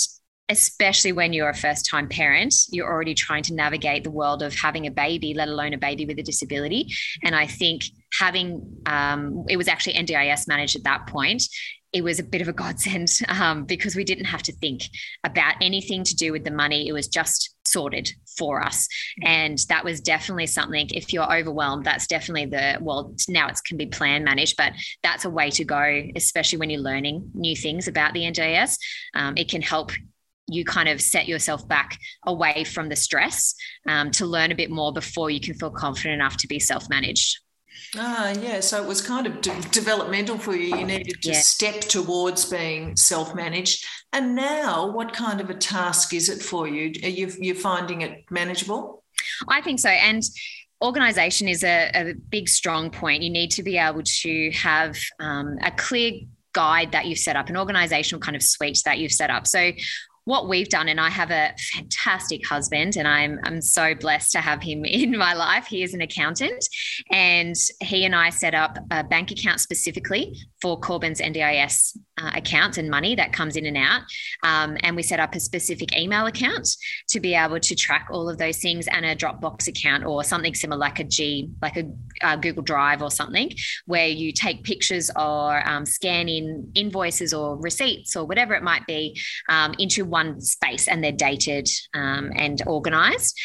especially 0.49 1.11
when 1.11 1.33
you're 1.33 1.49
a 1.49 1.55
first 1.55 1.85
time 1.85 2.07
parent, 2.07 2.53
you're 2.69 2.87
already 2.87 3.13
trying 3.13 3.43
to 3.43 3.53
navigate 3.53 4.03
the 4.03 4.11
world 4.11 4.41
of 4.41 4.55
having 4.55 4.87
a 4.87 4.91
baby, 4.91 5.33
let 5.33 5.49
alone 5.49 5.73
a 5.73 5.77
baby 5.77 6.05
with 6.05 6.17
a 6.19 6.23
disability. 6.23 6.87
And 7.23 7.35
I 7.35 7.47
think 7.47 7.83
having 8.17 8.81
um, 8.85 9.45
it 9.49 9.57
was 9.57 9.67
actually 9.67 9.95
NDIS 9.95 10.47
managed 10.47 10.77
at 10.77 10.83
that 10.83 11.07
point 11.07 11.43
it 11.93 12.03
was 12.03 12.19
a 12.19 12.23
bit 12.23 12.41
of 12.41 12.47
a 12.47 12.53
godsend 12.53 13.09
um, 13.27 13.65
because 13.65 13.95
we 13.95 14.03
didn't 14.03 14.25
have 14.25 14.43
to 14.43 14.53
think 14.53 14.83
about 15.23 15.55
anything 15.61 16.03
to 16.03 16.15
do 16.15 16.31
with 16.31 16.43
the 16.43 16.51
money. 16.51 16.87
It 16.87 16.93
was 16.93 17.07
just 17.07 17.55
sorted 17.65 18.11
for 18.37 18.63
us. 18.63 18.87
And 19.23 19.57
that 19.69 19.83
was 19.83 19.99
definitely 19.99 20.47
something, 20.47 20.89
if 20.93 21.11
you're 21.11 21.31
overwhelmed, 21.31 21.85
that's 21.85 22.07
definitely 22.07 22.45
the, 22.45 22.77
well, 22.79 23.13
now 23.27 23.47
it 23.47 23.59
can 23.65 23.77
be 23.77 23.87
plan 23.87 24.23
managed, 24.23 24.55
but 24.57 24.73
that's 25.03 25.25
a 25.25 25.29
way 25.29 25.49
to 25.51 25.65
go, 25.65 26.03
especially 26.15 26.59
when 26.59 26.69
you're 26.69 26.81
learning 26.81 27.31
new 27.33 27.55
things 27.55 27.87
about 27.87 28.13
the 28.13 28.21
NDIS. 28.21 28.77
Um, 29.15 29.35
it 29.37 29.49
can 29.49 29.61
help 29.61 29.91
you 30.49 30.63
kind 30.63 30.87
of 30.87 31.01
set 31.01 31.27
yourself 31.27 31.67
back 31.67 31.99
away 32.25 32.63
from 32.63 32.87
the 32.87 32.95
stress 32.95 33.53
um, 33.87 34.11
to 34.11 34.25
learn 34.25 34.51
a 34.51 34.55
bit 34.55 34.71
more 34.71 34.93
before 34.93 35.29
you 35.29 35.41
can 35.41 35.53
feel 35.53 35.71
confident 35.71 36.13
enough 36.13 36.37
to 36.37 36.47
be 36.47 36.59
self 36.59 36.89
managed. 36.89 37.37
Ah, 37.95 38.33
yeah. 38.41 38.59
So 38.59 38.81
it 38.81 38.87
was 38.87 39.01
kind 39.01 39.27
of 39.27 39.41
de- 39.41 39.61
developmental 39.71 40.37
for 40.37 40.55
you. 40.55 40.77
You 40.77 40.85
needed 40.85 41.21
to 41.21 41.31
yeah. 41.31 41.39
step 41.41 41.81
towards 41.81 42.45
being 42.45 42.95
self 42.95 43.33
managed. 43.35 43.85
And 44.13 44.35
now, 44.35 44.91
what 44.91 45.13
kind 45.13 45.41
of 45.41 45.49
a 45.49 45.53
task 45.53 46.13
is 46.13 46.29
it 46.29 46.41
for 46.41 46.67
you? 46.67 46.93
Are 47.03 47.09
you 47.09 47.31
you 47.39 47.53
finding 47.53 48.01
it 48.01 48.25
manageable? 48.29 49.03
I 49.47 49.61
think 49.61 49.79
so. 49.79 49.89
And 49.89 50.23
organization 50.81 51.47
is 51.47 51.63
a, 51.63 51.91
a 51.93 52.13
big, 52.13 52.49
strong 52.49 52.89
point. 52.89 53.23
You 53.23 53.29
need 53.29 53.51
to 53.51 53.63
be 53.63 53.77
able 53.77 54.03
to 54.03 54.51
have 54.51 54.97
um, 55.19 55.57
a 55.63 55.71
clear 55.71 56.11
guide 56.53 56.91
that 56.91 57.05
you've 57.05 57.19
set 57.19 57.35
up, 57.35 57.49
an 57.49 57.57
organizational 57.57 58.19
kind 58.19 58.35
of 58.35 58.43
suite 58.43 58.81
that 58.85 58.97
you've 58.99 59.11
set 59.11 59.29
up. 59.29 59.47
So 59.47 59.71
what 60.27 60.49
we've 60.49 60.67
done, 60.67 60.89
and 60.89 60.99
I 60.99 61.09
have 61.09 61.31
a 61.31 61.53
fantastic 61.73 62.45
husband, 62.45 62.97
and 62.97 63.07
I'm 63.07 63.39
I'm 63.43 63.61
so 63.61 63.95
blessed 63.95 64.33
to 64.33 64.41
have 64.41 64.61
him 64.61 64.83
in 64.85 65.17
my 65.17 65.33
life. 65.33 65.67
He 65.67 65.83
is 65.83 65.93
an 65.93 66.01
accountant, 66.01 66.67
and 67.11 67.55
he 67.81 68.03
and 68.03 68.13
I 68.13 68.29
set 68.29 68.53
up 68.53 68.77
a 68.91 69.05
bank 69.05 69.31
account 69.31 69.61
specifically 69.61 70.37
for 70.61 70.77
Corbin's 70.79 71.21
NDIS 71.21 71.97
uh, 72.17 72.31
accounts 72.35 72.77
and 72.77 72.89
money 72.89 73.15
that 73.15 73.33
comes 73.33 73.55
in 73.55 73.65
and 73.65 73.77
out. 73.77 74.01
Um, 74.43 74.77
and 74.83 74.95
we 74.95 75.03
set 75.03 75.19
up 75.19 75.35
a 75.35 75.39
specific 75.39 75.97
email 75.97 76.25
account 76.25 76.67
to 77.09 77.19
be 77.19 77.35
able 77.35 77.59
to 77.59 77.75
track 77.75 78.07
all 78.11 78.29
of 78.29 78.37
those 78.37 78.57
things 78.57 78.87
and 78.87 79.05
a 79.05 79.15
Dropbox 79.15 79.67
account 79.67 80.05
or 80.05 80.23
something 80.23 80.53
similar 80.53 80.79
like 80.79 80.99
a 80.99 81.03
G, 81.03 81.49
like 81.61 81.77
a 81.77 81.91
uh, 82.21 82.35
Google 82.35 82.63
Drive 82.63 83.01
or 83.01 83.11
something, 83.11 83.51
where 83.85 84.07
you 84.07 84.31
take 84.31 84.63
pictures 84.63 85.09
or 85.15 85.67
um, 85.67 85.85
scan 85.85 86.29
in 86.29 86.71
invoices 86.75 87.33
or 87.33 87.57
receipts 87.57 88.15
or 88.15 88.25
whatever 88.25 88.53
it 88.53 88.63
might 88.63 88.85
be 88.87 89.19
um, 89.49 89.73
into 89.79 90.05
one 90.05 90.41
space 90.41 90.87
and 90.87 91.03
they're 91.03 91.11
dated 91.11 91.67
um, 91.93 92.31
and 92.35 92.61
organized 92.67 93.37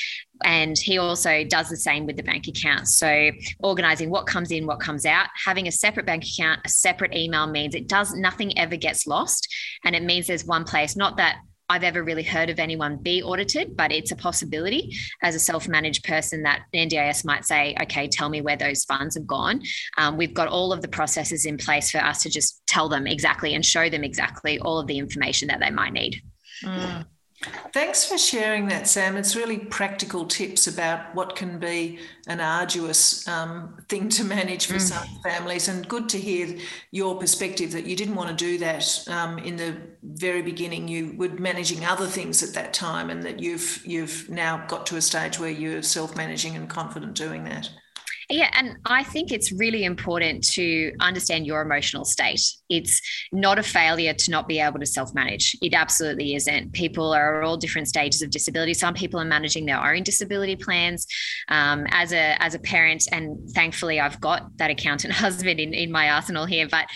and 0.45 0.79
he 0.79 0.99
also 0.99 1.45
does 1.45 1.69
the 1.69 1.77
same 1.77 2.07
with 2.07 2.17
the 2.17 2.23
bank 2.23 2.49
account. 2.49 2.89
So 2.89 3.31
organizing 3.61 4.11
what 4.11 4.27
comes 4.27 4.51
in, 4.51 4.67
what 4.67 4.81
comes 4.81 5.07
out, 5.07 5.27
having 5.45 5.69
a 5.69 5.73
separate 5.73 6.07
bank 6.07 6.25
account, 6.25 6.61
a 6.65 6.69
separate 6.69 7.15
email 7.15 7.47
means 7.47 7.75
it 7.75 7.89
does 7.89 8.15
nothing 8.15 8.57
ever 8.59 8.77
gets 8.77 9.07
lost. 9.07 9.49
And 9.85 9.95
it 9.95 10.03
means 10.03 10.27
there's 10.27 10.45
one 10.45 10.65
place, 10.65 10.97
not 10.97 11.17
that 11.17 11.37
I've 11.69 11.85
ever 11.85 12.03
really 12.03 12.23
heard 12.23 12.51
of 12.51 12.59
anyone 12.59 12.99
be 12.99 13.23
audited, 13.23 13.77
but 13.79 13.93
it's 13.93 14.11
a 14.11 14.17
possibility 14.17 14.95
as 15.23 15.35
a 15.35 15.39
self 15.39 15.69
managed 15.69 16.05
person 16.05 16.43
that 16.43 16.65
NDIS 16.75 17.25
might 17.25 17.47
say, 17.47 17.75
okay, 17.81 18.09
tell 18.09 18.29
me 18.29 18.43
where 18.43 18.57
those 18.57 18.85
funds 18.85 19.15
have 19.15 19.27
gone. 19.27 19.63
Um, 19.97 20.19
we've 20.19 20.35
got 20.35 20.49
all 20.49 20.73
of 20.73 20.83
the 20.83 20.89
processes 20.89 21.47
in 21.47 21.57
place 21.57 21.91
for 21.91 21.99
us 21.99 22.23
to 22.25 22.31
just 22.31 22.61
tell 22.67 22.91
them 22.91 23.07
exactly 23.07 23.55
and 23.55 23.65
show 23.65 23.89
them 23.89 24.05
exactly 24.05 24.59
all 24.59 24.79
of 24.79 24.87
the 24.87 24.99
information 24.99 25.49
that 25.49 25.61
they 25.61 25.71
might 25.71 25.95
need. 25.95 26.21
Mm. 26.63 27.07
Thanks 27.73 28.05
for 28.05 28.19
sharing 28.19 28.69
that, 28.69 28.87
Sam. 28.87 29.17
It's 29.17 29.35
really 29.35 29.59
practical 29.59 30.27
tips 30.27 30.67
about 30.67 31.15
what 31.15 31.35
can 31.35 31.59
be 31.59 31.99
an 32.27 32.41
arduous 32.41 33.27
um, 33.27 33.77
thing 33.89 34.09
to 34.11 34.25
manage 34.25 34.67
for 34.67 34.75
mm. 34.75 34.81
some 34.81 35.09
families, 35.23 35.69
and 35.69 35.89
good 35.89 36.09
to 36.11 36.19
hear 36.19 36.59
your 36.91 37.19
perspective 37.19 37.73
that 37.73 37.87
you 37.87 37.97
didn't 37.97 38.15
want 38.15 38.29
to 38.29 38.35
do 38.35 38.59
that 38.59 39.05
um, 39.09 39.39
in 39.39 39.57
the 39.57 39.77
very 40.03 40.43
beginning. 40.43 40.87
You 40.87 41.15
were 41.17 41.31
managing 41.31 41.85
other 41.85 42.07
things 42.07 42.43
at 42.43 42.55
that 42.55 42.73
time, 42.75 43.11
and 43.11 43.23
that 43.23 43.41
you've 43.41 43.83
you've 43.85 44.29
now 44.29 44.65
got 44.67 44.87
to 44.87 44.97
a 44.97 45.03
stage 45.03 45.39
where 45.39 45.51
you're 45.51 45.83
self-managing 45.83 46.55
and 46.55 46.69
confident 46.69 47.15
doing 47.15 47.45
that. 47.45 47.71
Yeah, 48.33 48.49
and 48.55 48.79
I 48.87 49.05
think 49.05 49.31
it's 49.31 49.53
really 49.53 49.85
important 49.85 50.43
to 50.53 50.93
understand 51.01 51.47
your 51.47 51.61
emotional 51.61 52.07
state. 52.07 52.41
It's 52.71 52.99
not 53.31 53.59
a 53.59 53.63
failure 53.63 54.15
to 54.15 54.31
not 54.31 54.49
be 54.49 54.59
able 54.59 54.81
to 54.81 54.87
self 54.87 55.13
manage. 55.13 55.55
It 55.61 55.75
absolutely 55.75 56.35
isn't. 56.35 56.73
People 56.73 57.13
are 57.13 57.43
all 57.43 57.59
different 57.59 57.89
stages 57.89 58.23
of 58.23 58.31
disability. 58.31 58.73
Some 58.73 58.95
people 58.95 59.21
are 59.21 59.27
managing 59.27 59.67
their 59.67 59.85
own 59.85 60.03
disability 60.03 60.57
plans. 60.57 61.07
Um, 61.49 61.85
as 61.91 62.15
a 62.15 62.43
as 62.43 62.55
a 62.55 62.59
parent, 62.59 63.07
and 63.13 63.51
thankfully 63.51 64.01
I've 64.01 64.19
got 64.19 64.57
that 64.57 64.71
accountant 64.71 65.13
husband 65.25 65.61
in, 65.61 65.75
in 65.75 65.93
my 65.93 66.09
arsenal 66.09 66.47
here, 66.47 66.67
but 66.67 66.87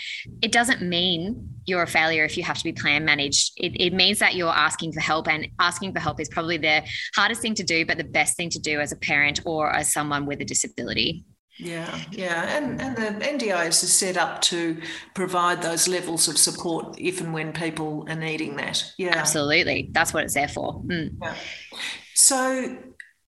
it 0.41 0.51
doesn't 0.51 0.81
mean 0.81 1.56
you're 1.67 1.83
a 1.83 1.87
failure 1.87 2.23
if 2.23 2.37
you 2.37 2.43
have 2.43 2.57
to 2.57 2.63
be 2.63 2.71
plan 2.71 3.05
managed. 3.05 3.51
It, 3.57 3.79
it, 3.79 3.93
means 3.93 4.19
that 4.19 4.35
you're 4.35 4.49
asking 4.49 4.93
for 4.93 5.01
help, 5.01 5.27
and 5.27 5.47
asking 5.59 5.93
for 5.93 5.99
help 5.99 6.19
is 6.19 6.29
probably 6.29 6.57
the 6.57 6.81
hardest 7.15 7.41
thing 7.41 7.53
to 7.55 7.63
do, 7.63 7.85
but 7.85 7.97
the 7.97 8.03
best 8.03 8.35
thing 8.37 8.49
to 8.51 8.59
do 8.59 8.79
as 8.79 8.91
a 8.91 8.95
parent 8.95 9.41
or 9.45 9.69
as 9.69 9.91
someone 9.91 10.25
with 10.25 10.41
a 10.41 10.45
disability. 10.45 11.25
Yeah, 11.59 11.99
yeah, 12.11 12.57
and 12.57 12.79
and 12.79 12.95
the 12.95 13.25
NDIS 13.25 13.83
is 13.83 13.91
set 13.91 14.15
up 14.15 14.41
to 14.43 14.79
provide 15.15 15.61
those 15.61 15.87
levels 15.87 16.27
of 16.27 16.37
support 16.37 16.95
if 16.99 17.19
and 17.19 17.33
when 17.33 17.51
people 17.51 18.05
are 18.07 18.15
needing 18.15 18.55
that. 18.57 18.83
Yeah, 18.97 19.15
absolutely. 19.15 19.89
That's 19.91 20.13
what 20.13 20.23
it's 20.23 20.35
there 20.35 20.47
for. 20.47 20.81
Mm. 20.83 21.17
Yeah. 21.21 21.35
So 22.13 22.77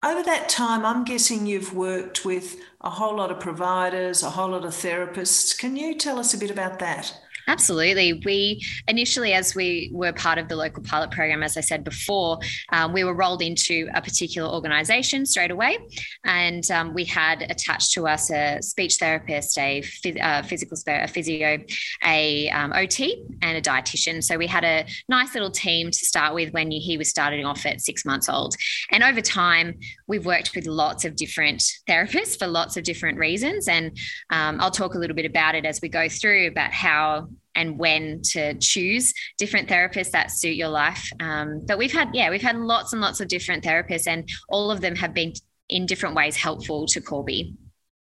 over 0.03 0.23
that 0.23 0.47
time, 0.47 0.85
I'm 0.85 1.03
guessing 1.03 1.45
you've 1.45 1.73
worked 1.73 2.23
with 2.23 2.57
a 2.81 2.89
whole 2.89 3.17
lot 3.17 3.31
of 3.31 3.39
providers, 3.39 4.23
a 4.23 4.29
whole 4.29 4.51
lot 4.51 4.63
of 4.63 4.71
therapists. 4.71 5.57
Can 5.57 5.75
you 5.75 5.95
tell 5.95 6.19
us 6.19 6.33
a 6.33 6.37
bit 6.37 6.51
about 6.51 6.79
that? 6.79 7.13
Absolutely. 7.49 8.13
We 8.23 8.63
initially, 8.87 9.33
as 9.33 9.55
we 9.55 9.89
were 9.91 10.13
part 10.13 10.37
of 10.37 10.47
the 10.49 10.55
local 10.55 10.83
pilot 10.83 11.09
program, 11.09 11.41
as 11.41 11.57
I 11.57 11.61
said 11.61 11.83
before, 11.83 12.37
um, 12.71 12.93
we 12.93 13.03
were 13.03 13.15
rolled 13.15 13.41
into 13.41 13.89
a 13.95 14.01
particular 14.03 14.47
organisation 14.47 15.25
straight 15.25 15.49
away. 15.49 15.79
And 16.23 16.69
um, 16.69 16.93
we 16.93 17.05
had 17.05 17.41
attached 17.49 17.91
to 17.93 18.07
us 18.07 18.29
a 18.29 18.61
speech 18.61 18.97
therapist, 18.97 19.57
a 19.57 19.81
uh, 20.21 20.43
physical 20.43 20.77
a 20.87 21.07
physio, 21.07 21.57
a 22.05 22.49
um, 22.51 22.71
OT, 22.73 23.25
and 23.41 23.57
a 23.57 23.61
dietitian. 23.61 24.23
So 24.23 24.37
we 24.37 24.45
had 24.45 24.63
a 24.63 24.85
nice 25.07 25.33
little 25.33 25.49
team 25.49 25.89
to 25.89 26.05
start 26.05 26.35
with 26.35 26.53
when 26.53 26.69
he 26.69 26.99
was 26.99 27.09
starting 27.09 27.45
off 27.45 27.65
at 27.65 27.81
six 27.81 28.05
months 28.05 28.29
old. 28.29 28.55
And 28.91 29.03
over 29.03 29.21
time, 29.21 29.79
we've 30.05 30.25
worked 30.25 30.53
with 30.53 30.67
lots 30.67 31.03
of 31.03 31.15
different 31.15 31.63
therapists 31.89 32.37
for 32.37 32.45
lots 32.45 32.77
of 32.77 32.83
different 32.83 33.17
reasons. 33.17 33.67
And 33.67 33.97
um, 34.29 34.61
I'll 34.61 34.69
talk 34.69 34.93
a 34.93 34.99
little 34.99 35.15
bit 35.15 35.25
about 35.25 35.55
it 35.55 35.65
as 35.65 35.81
we 35.81 35.89
go 35.89 36.07
through 36.07 36.47
about 36.49 36.73
how 36.73 37.27
and 37.55 37.77
when 37.77 38.21
to 38.31 38.53
choose 38.59 39.13
different 39.37 39.67
therapists 39.67 40.11
that 40.11 40.31
suit 40.31 40.55
your 40.55 40.69
life. 40.69 41.09
Um, 41.19 41.61
but 41.67 41.77
we've 41.77 41.91
had, 41.91 42.09
yeah, 42.13 42.29
we've 42.29 42.41
had 42.41 42.57
lots 42.57 42.93
and 42.93 43.01
lots 43.01 43.19
of 43.19 43.27
different 43.27 43.63
therapists, 43.63 44.07
and 44.07 44.27
all 44.49 44.71
of 44.71 44.81
them 44.81 44.95
have 44.95 45.13
been 45.13 45.33
in 45.69 45.85
different 45.85 46.15
ways 46.15 46.35
helpful 46.35 46.85
to 46.87 47.01
Corby. 47.01 47.55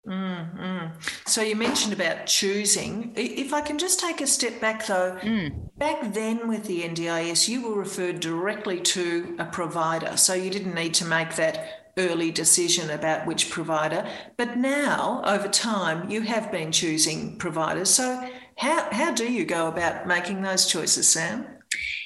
Mm, 0.08 0.92
So 1.26 1.42
you 1.42 1.56
mentioned 1.56 1.92
about 1.92 2.28
choosing. 2.28 3.12
If 3.16 3.54
I 3.54 3.60
can 3.60 3.78
just 3.78 4.00
take 4.00 4.22
a 4.22 4.28
step 4.28 4.62
back 4.62 4.88
though, 4.88 5.18
mm. 5.22 5.78
back 5.78 6.14
then 6.14 6.48
with 6.48 6.64
the 6.64 6.84
NDIS, 6.84 7.50
you 7.50 7.68
were 7.68 7.76
referred 7.76 8.22
directly 8.22 8.80
to 8.80 9.36
a 9.38 9.46
provider. 9.46 10.16
So 10.16 10.34
you 10.34 10.50
didn't 10.50 10.74
need 10.74 10.94
to 10.96 11.06
make 11.06 11.36
that 11.36 11.92
early 11.98 12.32
decision 12.32 12.90
about 12.92 13.26
which 13.26 13.50
provider. 13.50 14.08
But 14.38 14.56
now, 14.58 15.22
over 15.26 15.50
time, 15.50 16.10
you 16.10 16.22
have 16.22 16.52
been 16.52 16.72
choosing 16.72 17.38
providers. 17.38 17.90
So 17.90 18.30
how, 18.58 18.88
how 18.92 19.14
do 19.14 19.32
you 19.32 19.46
go 19.46 19.68
about 19.68 20.08
making 20.08 20.42
those 20.42 20.66
choices, 20.66 21.08
Sam? 21.08 21.46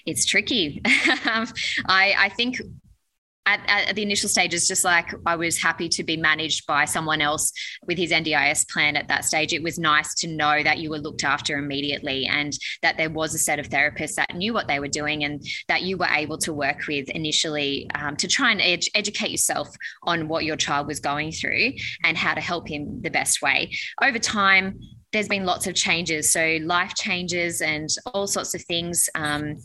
It's 0.05 0.25
tricky. 0.25 0.81
I, 0.86 1.46
I 1.88 2.29
think 2.36 2.58
at, 3.46 3.62
at, 3.67 3.96
the 3.96 4.03
initial 4.03 4.29
stages, 4.29 4.67
just 4.67 4.84
like 4.84 5.13
I 5.25 5.36
was 5.36 5.62
happy 5.62 5.89
to 5.89 6.03
be 6.03 6.15
managed 6.15 6.67
by 6.67 6.86
someone 6.86 7.22
else 7.22 7.51
with 7.88 7.98
his 7.98 8.12
NDIS 8.12 8.70
plan 8.70 8.96
at 8.96 9.08
that 9.08 9.25
stage, 9.25 9.53
it 9.53 9.63
was 9.63 9.79
nice 9.79 10.13
to 10.15 10.27
know 10.27 10.62
that 10.62 10.77
you 10.77 10.89
were 10.89 11.00
looked 11.00 11.24
after 11.24 11.58
immediately 11.58 12.27
and 12.27 12.53
that 12.81 12.98
there 12.98 13.10
was 13.10 13.34
a 13.34 13.39
set 13.39 13.58
of 13.58 13.70
therapists 13.70 14.15
that 14.15 14.36
knew 14.36 14.53
what 14.53 14.67
they 14.67 14.79
were 14.79 14.88
doing 14.88 15.24
and 15.24 15.43
that 15.67 15.81
you 15.81 15.98
were 15.98 16.08
able 16.08 16.38
to 16.39 16.53
work 16.53 16.86
with 16.88 17.10
initially 17.10 17.89
um, 17.96 18.15
to 18.17 18.27
try 18.27 18.51
and 18.51 18.62
ed- 18.62 18.84
educate 18.93 19.31
yourself 19.31 19.70
on 20.03 20.27
what 20.27 20.46
your 20.46 20.58
child 20.58 20.86
was 20.88 21.00
going 21.00 21.31
through 21.31 21.72
and 22.03 22.17
how 22.17 22.34
to 22.34 22.41
help 22.41 22.67
him 22.67 23.01
the 23.01 23.10
best 23.10 23.41
way. 23.41 23.72
Over 24.01 24.20
time, 24.20 24.79
there's 25.13 25.27
been 25.27 25.46
lots 25.46 25.68
of 25.68 25.75
changes. 25.75 26.32
So 26.32 26.58
life 26.62 26.94
changes 26.96 27.62
and 27.62 27.89
all 28.13 28.27
sorts 28.27 28.53
of 28.53 28.62
things. 28.63 29.10
Um, 29.15 29.58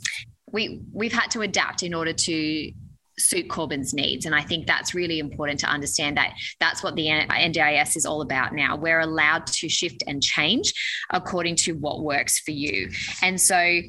we 0.52 0.80
we've 0.92 1.12
had 1.12 1.30
to 1.32 1.42
adapt 1.42 1.82
in 1.82 1.94
order 1.94 2.12
to 2.12 2.72
suit 3.18 3.48
Corbin's 3.48 3.94
needs. 3.94 4.26
And 4.26 4.34
I 4.34 4.42
think 4.42 4.66
that's 4.66 4.94
really 4.94 5.18
important 5.18 5.58
to 5.60 5.66
understand 5.66 6.16
that 6.16 6.34
that's 6.60 6.82
what 6.82 6.96
the 6.96 7.06
NDIS 7.06 7.96
is 7.96 8.04
all 8.04 8.20
about 8.20 8.52
now. 8.52 8.76
We're 8.76 9.00
allowed 9.00 9.46
to 9.46 9.68
shift 9.68 10.04
and 10.06 10.22
change 10.22 10.74
according 11.10 11.56
to 11.56 11.72
what 11.72 12.02
works 12.02 12.40
for 12.40 12.50
you. 12.50 12.90
And 13.22 13.40
so 13.40 13.80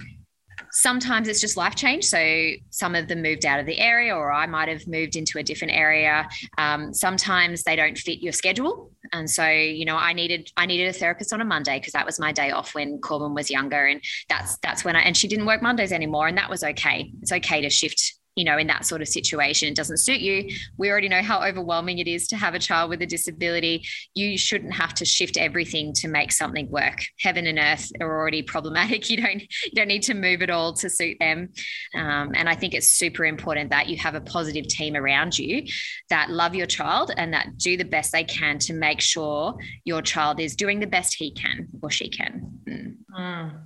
sometimes 0.71 1.27
it's 1.27 1.41
just 1.41 1.57
life 1.57 1.75
change. 1.75 2.05
So 2.05 2.51
some 2.69 2.95
of 2.95 3.07
them 3.07 3.21
moved 3.21 3.45
out 3.45 3.59
of 3.59 3.65
the 3.65 3.79
area, 3.79 4.15
or 4.15 4.31
I 4.31 4.47
might 4.47 4.67
have 4.69 4.87
moved 4.87 5.15
into 5.15 5.39
a 5.39 5.43
different 5.43 5.73
area. 5.73 6.27
Um, 6.57 6.93
sometimes 6.93 7.63
they 7.63 7.75
don't 7.75 7.97
fit 7.97 8.19
your 8.19 8.33
schedule, 8.33 8.91
and 9.13 9.29
so 9.29 9.47
you 9.47 9.85
know 9.85 9.95
I 9.95 10.13
needed 10.13 10.51
I 10.57 10.65
needed 10.65 10.87
a 10.87 10.93
therapist 10.93 11.33
on 11.33 11.41
a 11.41 11.45
Monday 11.45 11.79
because 11.79 11.93
that 11.93 12.05
was 12.05 12.19
my 12.19 12.31
day 12.31 12.51
off 12.51 12.75
when 12.75 12.99
Corbin 12.99 13.33
was 13.33 13.49
younger, 13.49 13.85
and 13.85 14.01
that's 14.29 14.57
that's 14.59 14.83
when 14.83 14.95
I 14.95 15.01
and 15.01 15.15
she 15.15 15.27
didn't 15.27 15.45
work 15.45 15.61
Mondays 15.61 15.91
anymore, 15.91 16.27
and 16.27 16.37
that 16.37 16.49
was 16.49 16.63
okay. 16.63 17.11
It's 17.21 17.31
okay 17.31 17.61
to 17.61 17.69
shift 17.69 18.16
you 18.37 18.45
know, 18.45 18.57
in 18.57 18.67
that 18.67 18.85
sort 18.85 19.01
of 19.01 19.07
situation, 19.07 19.67
it 19.67 19.75
doesn't 19.75 19.97
suit 19.97 20.21
you. 20.21 20.47
We 20.77 20.89
already 20.91 21.09
know 21.09 21.23
how 21.23 21.43
overwhelming 21.43 21.97
it 21.97 22.07
is 22.07 22.27
to 22.27 22.37
have 22.37 22.53
a 22.53 22.59
child 22.59 22.89
with 22.91 23.01
a 23.01 23.05
disability. 23.05 23.83
You 24.13 24.37
shouldn't 24.37 24.73
have 24.73 24.93
to 24.95 25.05
shift 25.05 25.37
everything 25.37 25.91
to 25.93 26.07
make 26.07 26.31
something 26.31 26.69
work. 26.69 26.99
Heaven 27.19 27.47
and 27.47 27.57
earth 27.57 27.91
are 27.99 28.17
already 28.17 28.41
problematic. 28.43 29.07
You 29.17 29.23
don't 29.23 29.41
you 29.41 29.71
don't 29.73 29.87
need 29.87 30.03
to 30.03 30.13
move 30.13 30.41
it 30.41 30.49
all 30.49 30.73
to 30.73 30.89
suit 30.89 31.17
them. 31.19 31.49
Um, 31.95 32.33
and 32.35 32.49
I 32.49 32.55
think 32.55 32.73
it's 32.73 32.89
super 32.89 33.25
important 33.25 33.71
that 33.71 33.87
you 33.87 33.97
have 33.97 34.15
a 34.15 34.21
positive 34.21 34.67
team 34.67 34.95
around 34.95 35.39
you 35.39 35.65
that 36.09 36.29
love 36.29 36.53
your 36.53 36.67
child 36.67 37.11
and 37.15 37.33
that 37.33 37.57
do 37.57 37.77
the 37.77 37.85
best 37.85 38.11
they 38.11 38.25
can 38.25 38.59
to 38.59 38.73
make 38.73 39.01
sure 39.01 39.55
your 39.85 40.01
child 40.01 40.39
is 40.39 40.55
doing 40.55 40.79
the 40.79 40.87
best 40.87 41.15
he 41.15 41.31
can 41.31 41.67
or 41.81 41.89
she 41.89 42.09
can. 42.09 42.59
Mm. 42.67 42.95
Mm. 43.17 43.61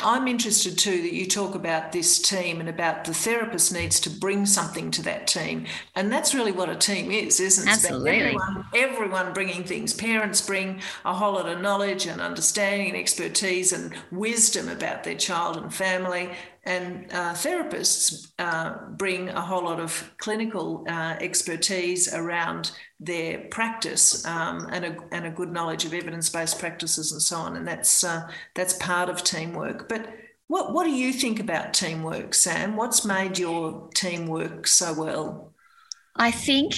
I'm 0.00 0.28
interested 0.28 0.78
too 0.78 1.02
that 1.02 1.12
you 1.12 1.26
talk 1.26 1.56
about 1.56 1.90
this 1.90 2.20
team 2.20 2.60
and 2.60 2.68
about 2.68 3.04
the 3.04 3.12
therapist 3.12 3.72
needs 3.72 3.98
to 4.00 4.10
bring 4.10 4.46
something 4.46 4.92
to 4.92 5.02
that 5.02 5.26
team. 5.26 5.66
And 5.96 6.12
that's 6.12 6.34
really 6.34 6.52
what 6.52 6.68
a 6.68 6.76
team 6.76 7.10
is, 7.10 7.40
isn't 7.40 7.66
it? 7.66 7.72
Absolutely. 7.72 8.10
Everyone, 8.18 8.64
everyone 8.76 9.32
bringing 9.32 9.64
things. 9.64 9.92
Parents 9.92 10.40
bring 10.40 10.80
a 11.04 11.12
whole 11.12 11.32
lot 11.32 11.48
of 11.48 11.60
knowledge 11.60 12.06
and 12.06 12.20
understanding 12.20 12.90
and 12.90 12.96
expertise 12.96 13.72
and 13.72 13.92
wisdom 14.12 14.68
about 14.68 15.02
their 15.02 15.16
child 15.16 15.56
and 15.56 15.74
family. 15.74 16.30
And 16.68 17.12
uh, 17.12 17.34
therapists 17.34 18.32
uh, 18.38 18.68
bring 18.96 19.30
a 19.30 19.40
whole 19.40 19.64
lot 19.64 19.80
of 19.80 20.12
clinical 20.18 20.84
uh, 20.88 21.16
expertise 21.20 22.14
around 22.14 22.72
their 23.00 23.48
practice 23.50 24.24
um, 24.26 24.68
and, 24.72 24.84
a, 24.84 24.96
and 25.10 25.24
a 25.26 25.30
good 25.30 25.50
knowledge 25.50 25.86
of 25.86 25.94
evidence-based 25.94 26.58
practices 26.58 27.12
and 27.12 27.22
so 27.22 27.36
on. 27.36 27.56
And 27.56 27.66
that's 27.66 28.04
uh, 28.04 28.20
that's 28.54 28.74
part 28.74 29.08
of 29.08 29.22
teamwork. 29.22 29.88
But 29.88 30.02
What 30.48 30.72
What 30.74 30.84
do 30.84 30.90
you 30.90 31.12
think 31.12 31.40
about 31.40 31.74
teamwork, 31.74 32.34
Sam? 32.34 32.76
What's 32.76 33.04
made 33.04 33.38
your 33.38 33.88
teamwork 33.94 34.66
so 34.66 34.92
well? 34.94 35.52
I 36.16 36.30
think 36.30 36.74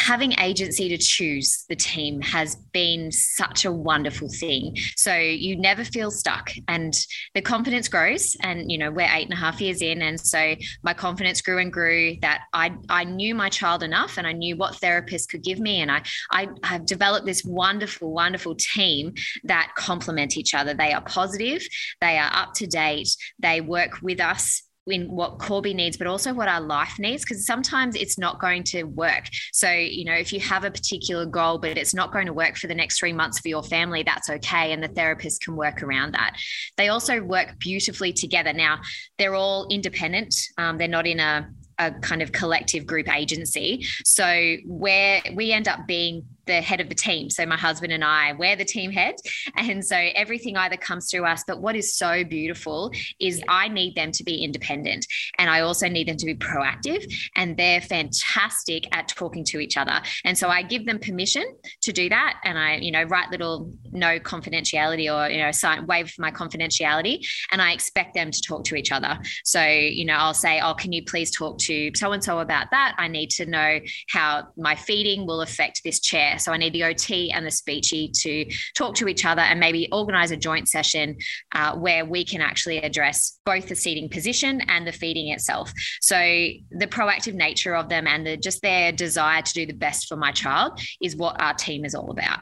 having 0.00 0.32
agency 0.40 0.88
to 0.88 0.96
choose 0.96 1.66
the 1.68 1.76
team 1.76 2.22
has 2.22 2.56
been 2.72 3.12
such 3.12 3.66
a 3.66 3.70
wonderful 3.70 4.28
thing. 4.30 4.74
So 4.96 5.14
you 5.14 5.56
never 5.56 5.84
feel 5.84 6.10
stuck 6.10 6.50
and 6.68 6.94
the 7.34 7.42
confidence 7.42 7.86
grows. 7.86 8.34
And, 8.42 8.72
you 8.72 8.78
know, 8.78 8.90
we're 8.90 9.08
eight 9.12 9.24
and 9.24 9.34
a 9.34 9.36
half 9.36 9.60
years 9.60 9.82
in. 9.82 10.00
And 10.00 10.18
so 10.18 10.54
my 10.82 10.94
confidence 10.94 11.42
grew 11.42 11.58
and 11.58 11.70
grew 11.70 12.16
that 12.22 12.44
I, 12.54 12.72
I 12.88 13.04
knew 13.04 13.34
my 13.34 13.50
child 13.50 13.82
enough 13.82 14.16
and 14.16 14.26
I 14.26 14.32
knew 14.32 14.56
what 14.56 14.80
therapists 14.80 15.28
could 15.28 15.42
give 15.42 15.60
me. 15.60 15.82
And 15.82 15.90
I, 15.90 16.02
I 16.32 16.48
have 16.64 16.86
developed 16.86 17.26
this 17.26 17.44
wonderful, 17.44 18.10
wonderful 18.10 18.54
team 18.54 19.12
that 19.44 19.72
complement 19.76 20.38
each 20.38 20.54
other. 20.54 20.72
They 20.72 20.94
are 20.94 21.02
positive, 21.02 21.62
they 22.00 22.16
are 22.16 22.30
up 22.32 22.54
to 22.54 22.66
date, 22.66 23.14
they 23.38 23.60
work 23.60 24.00
with 24.00 24.20
us 24.20 24.62
in 24.86 25.10
what 25.10 25.38
Corby 25.38 25.74
needs, 25.74 25.96
but 25.96 26.06
also 26.06 26.32
what 26.32 26.48
our 26.48 26.60
life 26.60 26.98
needs, 26.98 27.22
because 27.24 27.46
sometimes 27.46 27.94
it's 27.96 28.18
not 28.18 28.40
going 28.40 28.64
to 28.64 28.84
work. 28.84 29.24
So, 29.52 29.70
you 29.70 30.04
know, 30.04 30.14
if 30.14 30.32
you 30.32 30.40
have 30.40 30.64
a 30.64 30.70
particular 30.70 31.26
goal, 31.26 31.58
but 31.58 31.76
it's 31.76 31.94
not 31.94 32.12
going 32.12 32.26
to 32.26 32.32
work 32.32 32.56
for 32.56 32.66
the 32.66 32.74
next 32.74 32.98
three 32.98 33.12
months 33.12 33.38
for 33.40 33.48
your 33.48 33.62
family, 33.62 34.02
that's 34.02 34.30
okay. 34.30 34.72
And 34.72 34.82
the 34.82 34.88
therapist 34.88 35.44
can 35.44 35.56
work 35.56 35.82
around 35.82 36.12
that. 36.12 36.36
They 36.76 36.88
also 36.88 37.22
work 37.22 37.58
beautifully 37.58 38.12
together. 38.12 38.52
Now, 38.52 38.80
they're 39.18 39.34
all 39.34 39.66
independent, 39.70 40.34
um, 40.58 40.78
they're 40.78 40.88
not 40.88 41.06
in 41.06 41.20
a 41.20 41.50
a 41.80 41.90
kind 41.92 42.20
of 42.20 42.30
collective 42.30 42.86
group 42.86 43.08
agency. 43.08 43.86
So 44.04 44.56
where 44.66 45.22
we 45.34 45.50
end 45.50 45.66
up 45.66 45.86
being 45.86 46.26
the 46.46 46.60
head 46.60 46.80
of 46.80 46.88
the 46.88 46.94
team. 46.94 47.30
So 47.30 47.46
my 47.46 47.56
husband 47.56 47.92
and 47.92 48.04
I, 48.04 48.32
we're 48.32 48.56
the 48.56 48.64
team 48.64 48.90
head. 48.90 49.14
And 49.56 49.84
so 49.84 49.96
everything 49.96 50.56
either 50.56 50.76
comes 50.76 51.10
through 51.10 51.26
us. 51.26 51.44
But 51.46 51.60
what 51.60 51.76
is 51.76 51.94
so 51.94 52.24
beautiful 52.24 52.92
is 53.20 53.42
I 53.48 53.68
need 53.68 53.94
them 53.94 54.12
to 54.12 54.24
be 54.24 54.42
independent 54.42 55.06
and 55.38 55.50
I 55.50 55.60
also 55.60 55.88
need 55.88 56.08
them 56.08 56.16
to 56.16 56.26
be 56.26 56.34
proactive. 56.34 57.04
And 57.36 57.56
they're 57.56 57.80
fantastic 57.80 58.84
at 58.94 59.08
talking 59.08 59.44
to 59.46 59.60
each 59.60 59.76
other. 59.76 60.00
And 60.24 60.36
so 60.36 60.48
I 60.48 60.62
give 60.62 60.86
them 60.86 60.98
permission 60.98 61.44
to 61.82 61.92
do 61.92 62.08
that. 62.08 62.40
And 62.44 62.58
I, 62.58 62.76
you 62.76 62.90
know, 62.90 63.04
write 63.04 63.30
little 63.30 63.72
no 63.92 64.18
confidentiality 64.18 65.12
or, 65.14 65.30
you 65.30 65.38
know, 65.38 65.50
sign 65.52 65.86
waive 65.86 66.14
my 66.18 66.30
confidentiality. 66.30 67.26
And 67.52 67.62
I 67.62 67.72
expect 67.72 68.14
them 68.14 68.30
to 68.30 68.42
talk 68.42 68.64
to 68.64 68.74
each 68.74 68.92
other. 68.92 69.18
So, 69.44 69.64
you 69.64 70.04
know, 70.04 70.14
I'll 70.14 70.34
say, 70.34 70.60
oh, 70.60 70.74
can 70.74 70.92
you 70.92 71.04
please 71.04 71.30
talk 71.30 71.58
to 71.58 71.90
so 71.94 72.12
and 72.12 72.22
so 72.22 72.40
about 72.40 72.70
that? 72.70 72.94
I 72.98 73.08
need 73.08 73.30
to 73.30 73.46
know 73.46 73.80
how 74.08 74.48
my 74.56 74.74
feeding 74.74 75.26
will 75.26 75.42
affect 75.42 75.82
this 75.84 76.00
chair. 76.00 76.38
So 76.40 76.52
I 76.52 76.56
need 76.56 76.72
the 76.72 76.84
OT 76.84 77.30
and 77.30 77.44
the 77.44 77.50
speechy 77.50 78.10
to 78.22 78.46
talk 78.74 78.94
to 78.96 79.08
each 79.08 79.24
other 79.24 79.42
and 79.42 79.60
maybe 79.60 79.88
organize 79.92 80.30
a 80.30 80.36
joint 80.36 80.68
session 80.68 81.16
uh, 81.52 81.76
where 81.76 82.04
we 82.04 82.24
can 82.24 82.40
actually 82.40 82.78
address 82.78 83.38
both 83.44 83.68
the 83.68 83.76
seating 83.76 84.08
position 84.08 84.60
and 84.68 84.86
the 84.86 84.92
feeding 84.92 85.28
itself. 85.28 85.72
So 86.00 86.16
the 86.16 86.86
proactive 86.86 87.34
nature 87.34 87.74
of 87.74 87.88
them 87.88 88.06
and 88.06 88.26
the, 88.26 88.36
just 88.36 88.62
their 88.62 88.92
desire 88.92 89.42
to 89.42 89.52
do 89.52 89.66
the 89.66 89.72
best 89.72 90.08
for 90.08 90.16
my 90.16 90.32
child 90.32 90.80
is 91.00 91.16
what 91.16 91.40
our 91.40 91.54
team 91.54 91.84
is 91.84 91.94
all 91.94 92.10
about. 92.10 92.40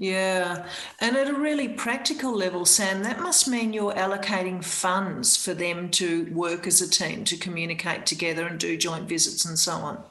Yeah. 0.00 0.68
And 1.00 1.16
at 1.16 1.28
a 1.28 1.34
really 1.34 1.68
practical 1.68 2.32
level, 2.32 2.64
Sam, 2.64 3.02
that 3.02 3.18
must 3.18 3.48
mean 3.48 3.72
you're 3.72 3.92
allocating 3.94 4.62
funds 4.62 5.36
for 5.36 5.54
them 5.54 5.90
to 5.92 6.32
work 6.32 6.68
as 6.68 6.80
a 6.80 6.88
team, 6.88 7.24
to 7.24 7.36
communicate 7.36 8.06
together 8.06 8.46
and 8.46 8.60
do 8.60 8.76
joint 8.76 9.08
visits 9.08 9.44
and 9.44 9.58
so 9.58 9.72
on 9.72 10.04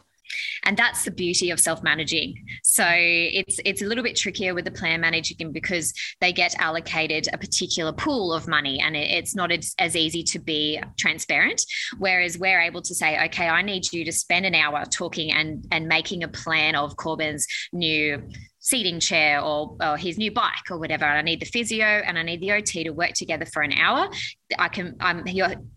and 0.63 0.77
that's 0.77 1.03
the 1.03 1.11
beauty 1.11 1.51
of 1.51 1.59
self-managing. 1.59 2.35
So 2.63 2.85
it's 2.87 3.59
it's 3.65 3.81
a 3.81 3.85
little 3.85 4.03
bit 4.03 4.15
trickier 4.15 4.53
with 4.53 4.65
the 4.65 4.71
plan 4.71 5.01
managing 5.01 5.51
because 5.51 5.93
they 6.21 6.33
get 6.33 6.55
allocated 6.59 7.27
a 7.33 7.37
particular 7.37 7.91
pool 7.91 8.33
of 8.33 8.47
money 8.47 8.79
and 8.79 8.95
it, 8.95 9.11
it's 9.11 9.35
not 9.35 9.51
as, 9.51 9.73
as 9.79 9.95
easy 9.95 10.23
to 10.23 10.39
be 10.39 10.81
transparent. 10.97 11.61
Whereas 11.97 12.37
we're 12.37 12.61
able 12.61 12.81
to 12.81 12.95
say 12.95 13.23
okay 13.25 13.47
i 13.47 13.61
need 13.61 13.91
you 13.91 14.03
to 14.05 14.11
spend 14.11 14.45
an 14.45 14.55
hour 14.55 14.83
talking 14.85 15.31
and 15.31 15.65
and 15.71 15.87
making 15.87 16.23
a 16.23 16.27
plan 16.27 16.75
of 16.75 16.97
corbin's 16.97 17.45
new 17.73 18.21
seating 18.67 18.99
chair 18.99 19.41
or, 19.41 19.77
or 19.81 19.95
his 19.95 20.17
new 20.17 20.29
bike 20.29 20.69
or 20.69 20.77
whatever. 20.77 21.05
I 21.05 21.21
need 21.21 21.39
the 21.39 21.45
physio 21.45 21.85
and 21.85 22.19
I 22.19 22.21
need 22.21 22.41
the 22.41 22.51
OT 22.51 22.83
to 22.83 22.89
work 22.89 23.13
together 23.13 23.45
for 23.45 23.61
an 23.61 23.71
hour. 23.71 24.09
I 24.59 24.67
can, 24.67 24.97
I'm 24.99 25.23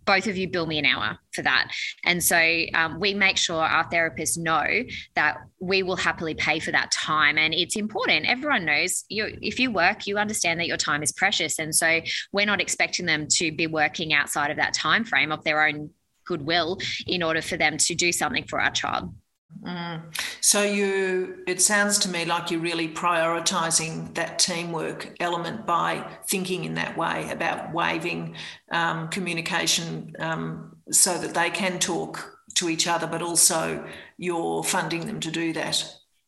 both 0.05 0.27
of 0.27 0.37
you 0.37 0.49
bill 0.49 0.67
me 0.67 0.77
an 0.81 0.87
hour 0.87 1.17
for 1.33 1.43
that. 1.43 1.71
And 2.05 2.23
so 2.23 2.37
um, 2.75 2.99
we 2.99 3.15
make 3.15 3.37
sure 3.37 3.63
our 3.63 3.89
therapists 3.91 4.37
know 4.37 4.67
that 5.15 5.37
we 5.61 5.85
will 5.85 5.95
happily 5.95 6.35
pay 6.35 6.59
for 6.59 6.73
that 6.73 6.91
time. 6.91 7.39
And 7.39 7.55
it's 7.55 7.77
important. 7.77 8.27
Everyone 8.27 8.65
knows 8.65 9.05
you, 9.09 9.39
if 9.41 9.61
you 9.61 9.71
work, 9.71 10.09
you 10.09 10.19
understand 10.19 10.59
that 10.59 10.67
your 10.67 10.77
time 10.77 11.05
is 11.05 11.13
precious. 11.13 11.61
And 11.61 11.73
so 11.73 12.01
we're 12.33 12.47
not 12.47 12.61
expecting 12.61 13.07
them 13.07 13.29
to 13.35 13.53
be 13.53 13.69
working 13.69 14.13
outside 14.13 14.51
of 14.51 14.57
that 14.57 14.75
time 14.75 15.05
frame 15.05 15.31
of 15.31 15.45
their 15.45 15.65
own 15.65 15.91
goodwill 16.27 16.79
in 17.07 17.23
order 17.23 17.41
for 17.41 17.57
them 17.57 17.77
to 17.77 17.95
do 17.95 18.11
something 18.11 18.45
for 18.49 18.61
our 18.61 18.73
child. 18.73 19.15
Mm. 19.63 20.03
So 20.41 20.63
you, 20.63 21.43
it 21.47 21.61
sounds 21.61 21.99
to 22.01 22.09
me 22.09 22.25
like 22.25 22.51
you're 22.51 22.61
really 22.61 22.89
prioritising 22.89 24.15
that 24.15 24.39
teamwork 24.39 25.15
element 25.21 25.67
by 25.67 26.07
thinking 26.29 26.65
in 26.65 26.75
that 26.75 26.97
way 26.97 27.31
about 27.31 27.73
waiving 27.75 28.37
um, 28.73 29.09
communication 29.09 30.15
um, 30.19 30.77
so 30.91 31.19
that 31.19 31.35
they 31.35 31.51
can 31.51 31.79
talk 31.79 32.39
to 32.55 32.69
each 32.69 32.87
other, 32.87 33.07
but 33.07 33.23
also 33.23 33.85
you're 34.17 34.65
funding 34.65 35.07
them 35.07 35.21
to 35.21 35.31
do 35.31 35.53
that. 35.53 35.85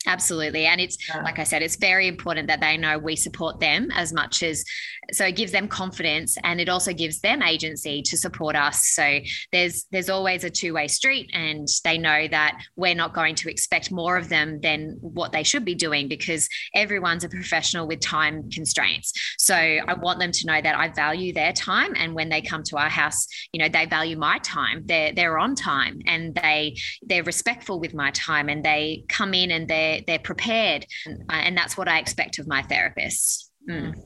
Absolutely. 0.06 0.66
And 0.66 0.80
it's, 0.80 0.96
yeah. 1.08 1.22
like 1.22 1.38
I 1.38 1.44
said, 1.44 1.62
it's 1.62 1.76
very 1.76 2.08
important 2.08 2.48
that 2.48 2.60
they 2.60 2.76
know 2.76 2.98
we 2.98 3.14
support 3.14 3.60
them 3.60 3.88
as 3.94 4.12
much 4.12 4.42
as, 4.42 4.64
so 5.12 5.24
it 5.24 5.36
gives 5.36 5.52
them 5.52 5.68
confidence 5.68 6.36
and 6.42 6.60
it 6.60 6.68
also 6.68 6.92
gives 6.92 7.20
them 7.20 7.42
agency 7.42 8.02
to 8.02 8.16
support 8.16 8.56
us. 8.56 8.88
So 8.88 9.20
there's, 9.52 9.84
there's 9.92 10.10
always 10.10 10.42
a 10.42 10.50
two 10.50 10.74
way 10.74 10.88
street 10.88 11.30
and 11.32 11.68
they 11.84 11.98
know 11.98 12.26
that 12.28 12.60
we're 12.74 12.94
not 12.94 13.14
going 13.14 13.36
to 13.36 13.50
expect 13.50 13.92
more 13.92 14.16
of 14.16 14.28
them 14.28 14.60
than 14.60 14.98
what 15.00 15.30
they 15.30 15.44
should 15.44 15.64
be 15.64 15.74
doing 15.74 16.08
because 16.08 16.48
everyone's 16.74 17.22
a 17.22 17.28
professional 17.28 17.86
with 17.86 18.00
time 18.00 18.50
constraints. 18.50 19.12
So 19.38 19.54
I 19.54 19.94
want 19.94 20.18
them 20.18 20.32
to 20.32 20.46
know 20.46 20.60
that 20.60 20.74
I 20.74 20.88
value 20.88 21.32
their 21.32 21.52
time. 21.52 21.92
And 21.96 22.14
when 22.14 22.28
they 22.28 22.42
come 22.42 22.64
to 22.64 22.76
our 22.76 22.88
house, 22.88 23.26
you 23.52 23.62
know, 23.62 23.68
they 23.68 23.86
value 23.86 24.16
my 24.16 24.38
time. 24.38 24.82
They're, 24.86 25.12
they're 25.12 25.38
on 25.38 25.54
time 25.54 26.00
and 26.06 26.34
they, 26.34 26.76
they're 27.02 27.22
respectful 27.22 27.78
with 27.78 27.94
my 27.94 28.10
time 28.10 28.48
and 28.48 28.64
they 28.64 29.04
come 29.08 29.32
in 29.32 29.52
and 29.52 29.68
they're, 29.68 29.91
they're 30.06 30.18
prepared, 30.18 30.86
mm. 31.06 31.20
uh, 31.28 31.32
and 31.32 31.56
that's 31.56 31.76
what 31.76 31.88
I 31.88 31.98
expect 31.98 32.38
of 32.38 32.46
my 32.46 32.62
therapists. 32.62 33.48
Mm. 33.68 33.94
mm. 33.94 34.02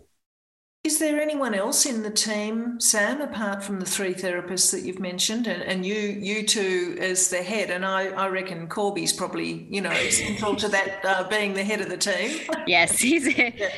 Is 0.86 1.00
there 1.00 1.20
anyone 1.20 1.52
else 1.52 1.84
in 1.84 2.04
the 2.04 2.12
team, 2.12 2.78
Sam, 2.80 3.20
apart 3.20 3.64
from 3.64 3.80
the 3.80 3.84
three 3.84 4.14
therapists 4.14 4.70
that 4.70 4.82
you've 4.82 5.00
mentioned, 5.00 5.48
and, 5.48 5.60
and 5.60 5.84
you 5.84 5.96
you 5.96 6.46
two 6.46 6.96
as 7.00 7.28
the 7.28 7.42
head? 7.42 7.70
And 7.70 7.84
I, 7.84 8.10
I 8.10 8.28
reckon 8.28 8.68
Corby's 8.68 9.12
probably 9.12 9.66
you 9.68 9.80
know 9.80 9.92
central 10.10 10.54
to 10.54 10.68
that 10.68 11.04
uh, 11.04 11.28
being 11.28 11.54
the 11.54 11.64
head 11.64 11.80
of 11.80 11.88
the 11.88 11.96
team. 11.96 12.38
Yes, 12.66 12.98
he's 12.98 13.26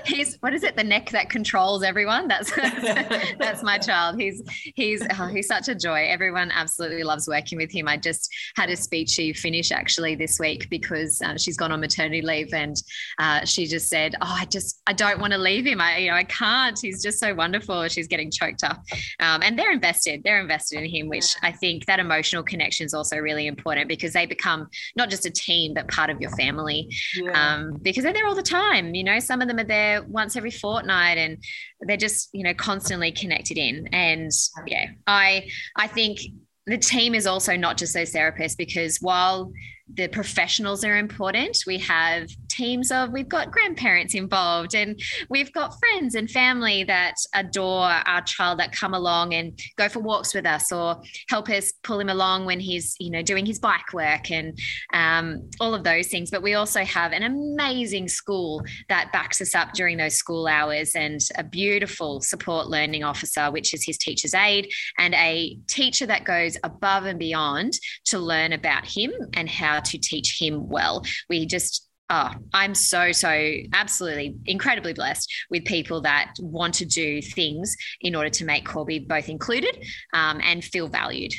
he's 0.07 0.37
what 0.41 0.55
is 0.55 0.63
it? 0.63 0.75
The 0.75 0.85
neck 0.85 1.11
that 1.11 1.29
controls 1.29 1.83
everyone. 1.83 2.27
That's 2.27 2.51
that's 3.39 3.63
my 3.63 3.77
child. 3.77 4.19
He's 4.19 4.43
he's 4.77 5.07
oh, 5.19 5.27
he's 5.27 5.47
such 5.47 5.69
a 5.69 5.75
joy. 5.75 6.07
Everyone 6.09 6.51
absolutely 6.51 7.03
loves 7.03 7.29
working 7.29 7.59
with 7.59 7.71
him. 7.71 7.87
I 7.87 7.99
just 7.99 8.35
had 8.57 8.71
a 8.71 8.77
speech 8.77 8.99
speechy 8.99 9.37
finish 9.37 9.71
actually 9.73 10.15
this 10.15 10.41
week 10.41 10.71
because 10.71 11.21
uh, 11.21 11.37
she's 11.37 11.57
gone 11.57 11.71
on 11.71 11.81
maternity 11.81 12.23
leave, 12.23 12.55
and 12.55 12.83
uh, 13.19 13.45
she 13.45 13.67
just 13.67 13.89
said, 13.89 14.15
"Oh, 14.23 14.37
I 14.41 14.47
just 14.47 14.81
I 14.87 14.95
don't 14.95 15.21
want 15.21 15.35
to 15.35 15.39
leave 15.39 15.67
him. 15.67 15.83
I 15.83 15.99
you 15.99 16.11
know 16.11 16.17
I 16.17 16.25
can't. 16.25 16.79
He's 16.81 16.98
just 17.03 17.19
so 17.19 17.35
wonderful. 17.35 17.87
She's 17.89 18.07
getting 18.07 18.31
choked 18.31 18.65
up. 18.65 18.83
Um, 19.21 19.43
and 19.43 19.59
they're 19.59 19.73
invested. 19.73 20.23
They're 20.25 20.41
invested 20.41 20.81
in 20.81 20.87
him, 20.87 21.09
which 21.09 21.37
I 21.43 21.53
think 21.53 21.87
that 21.87 21.99
emotional 21.99 22.43
connection 22.43 22.87
is 22.87 22.95
also 22.95 23.17
really 23.19 23.47
important 23.47 23.89
because 23.89 24.13
they 24.13 24.27
become 24.27 24.69
not 24.97 25.11
just 25.11 25.27
a 25.27 25.31
team, 25.31 25.75
but 25.75 25.89
part 25.89 26.11
of 26.11 26.21
your 26.21 26.31
family. 26.31 26.89
Yeah. 27.17 27.33
Um, 27.33 27.79
because 27.83 28.05
they're 28.05 28.13
there 28.13 28.27
all 28.27 28.35
the 28.35 28.43
time. 28.43 28.95
You 28.95 29.05
know, 29.05 29.19
some 29.19 29.41
of 29.41 29.49
them 29.49 29.59
are 29.59 29.65
there 29.65 30.03
once 30.03 30.37
every 30.37 30.51
fortnight 30.51 31.19
and 31.19 31.43
they're 31.81 31.97
just, 31.97 32.29
you 32.33 32.45
know, 32.45 32.55
constantly 32.55 33.13
connected 33.13 33.59
in. 33.59 33.89
And 33.93 34.31
yeah, 34.67 34.91
I 35.07 35.49
I 35.77 35.87
think 35.87 36.21
the 36.67 36.79
team 36.79 37.15
is 37.15 37.27
also 37.27 37.57
not 37.57 37.79
just 37.79 37.95
those 37.95 38.13
therapists 38.13 38.57
because 38.57 38.99
while 38.99 39.51
the 39.95 40.09
professionals 40.09 40.85
are 40.85 40.99
important. 40.99 41.59
We 41.67 41.79
have 41.79 42.29
teams 42.59 42.91
of, 42.91 43.13
we've 43.13 43.29
got 43.29 43.53
grandparents 43.53 44.15
involved 44.15 44.75
and 44.75 45.01
we've 45.31 45.53
got 45.53 45.75
friends 45.79 46.15
and 46.15 46.31
family 46.31 46.85
that 46.85 47.15
adore 47.35 47.85
our 47.85 48.21
child 48.23 48.59
that 48.59 48.73
come 48.73 48.95
along 48.95 49.33
and 49.35 49.59
go 49.77 49.89
for 49.89 50.01
walks 50.01 50.35
with 50.35 50.45
us 50.45 50.73
or 50.73 51.01
help 51.29 51.49
us 51.49 51.73
pull 51.85 52.01
him 52.01 52.09
along 52.09 52.45
when 52.45 52.59
he's, 52.59 52.97
you 52.99 53.11
know, 53.11 53.23
doing 53.23 53.47
his 53.47 53.59
bike 53.59 53.93
work 53.93 54.31
and 54.31 54.59
um, 54.93 55.49
all 55.61 55.75
of 55.75 55.85
those 55.85 56.09
things. 56.09 56.31
But 56.31 56.43
we 56.43 56.55
also 56.55 56.85
have 56.85 57.13
an 57.13 57.23
amazing 57.23 58.09
school 58.09 58.63
that 58.89 59.13
backs 59.13 59.41
us 59.41 59.55
up 59.55 59.73
during 59.73 59.97
those 59.97 60.15
school 60.15 60.47
hours 60.47 60.93
and 60.95 61.21
a 61.37 61.45
beautiful 61.45 62.21
support 62.21 62.67
learning 62.67 63.05
officer, 63.05 63.51
which 63.51 63.73
is 63.73 63.85
his 63.85 63.99
teacher's 63.99 64.35
aide, 64.35 64.69
and 64.99 65.15
a 65.15 65.57
teacher 65.69 66.07
that 66.07 66.25
goes 66.25 66.57
above 66.65 67.05
and 67.05 67.19
beyond 67.19 67.73
to 68.07 68.19
learn 68.19 68.53
about 68.53 68.85
him 68.85 69.13
and 69.35 69.49
how 69.49 69.79
to 69.81 69.99
teach 69.99 70.39
him 70.41 70.69
well. 70.69 71.05
We 71.29 71.47
just 71.47 71.88
Oh, 72.11 72.33
I'm 72.55 72.75
so, 72.75 73.13
so 73.13 73.53
absolutely 73.75 74.37
incredibly 74.47 74.95
blessed 74.95 75.31
with 75.51 75.65
people 75.65 76.01
that 76.03 76.35
want 76.41 76.75
to 76.75 76.87
do 76.87 77.21
things 77.21 77.77
in 78.01 78.15
order 78.15 78.31
to 78.31 78.45
make 78.45 78.67
Corby 78.67 79.01
both 79.01 79.29
included 79.29 79.85
um, 80.15 80.41
and 80.43 80.65
feel 80.65 80.89
valued. 80.89 81.35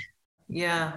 Yeah. 0.48 0.94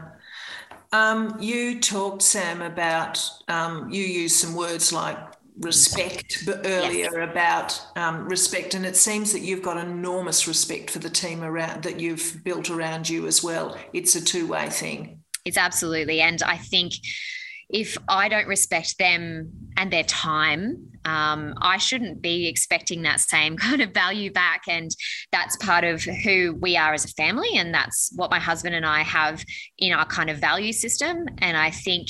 Um, 0.93 1.37
you 1.41 1.81
talked, 1.81 2.21
Sam, 2.21 2.61
about 2.61 3.23
um, 3.49 3.89
you 3.91 4.05
used 4.05 4.37
some 4.37 4.55
words 4.55 4.93
like 4.93 5.17
respect 5.59 6.47
earlier 6.65 7.11
yes. 7.19 7.31
about 7.31 7.87
um, 7.97 8.29
respect, 8.29 8.75
and 8.75 8.85
it 8.85 8.97
seems 8.97 9.33
that 9.33 9.41
you've 9.41 9.63
got 9.63 9.79
enormous 9.79 10.47
respect 10.47 10.91
for 10.91 10.99
the 10.99 11.09
team 11.09 11.43
around 11.43 11.83
that 11.85 11.99
you've 11.99 12.41
built 12.45 12.69
around 12.69 13.09
you 13.09 13.27
as 13.27 13.43
well. 13.43 13.77
It's 13.95 14.15
a 14.17 14.25
two 14.25 14.47
way 14.47 14.69
thing. 14.69 15.21
It's 15.47 15.57
absolutely, 15.57 16.21
and 16.21 16.43
I 16.43 16.59
think 16.59 16.93
if 17.73 17.97
I 18.07 18.29
don't 18.29 18.47
respect 18.47 18.99
them 18.99 19.51
and 19.79 19.91
their 19.91 20.05
time, 20.05 20.89
um, 21.07 21.55
I 21.61 21.79
shouldn't 21.79 22.21
be 22.21 22.47
expecting 22.47 23.03
that 23.03 23.21
same 23.21 23.57
kind 23.57 23.81
of 23.81 23.93
value 23.93 24.31
back. 24.31 24.63
And 24.69 24.91
that's 25.33 25.57
part 25.57 25.83
of 25.83 26.03
who 26.03 26.57
we 26.61 26.77
are 26.77 26.93
as 26.93 27.07
a 27.07 27.09
family. 27.09 27.49
And 27.55 27.73
that's 27.73 28.13
what 28.15 28.31
my 28.31 28.39
husband 28.39 28.75
and 28.75 28.87
I 28.87 29.03
have 29.03 29.45
in 29.79 29.93
our 29.93 30.05
kind 30.05 30.29
of 30.29 30.39
value 30.39 30.73
system. 30.73 31.27
And 31.39 31.57
I 31.57 31.71
think 31.71 32.09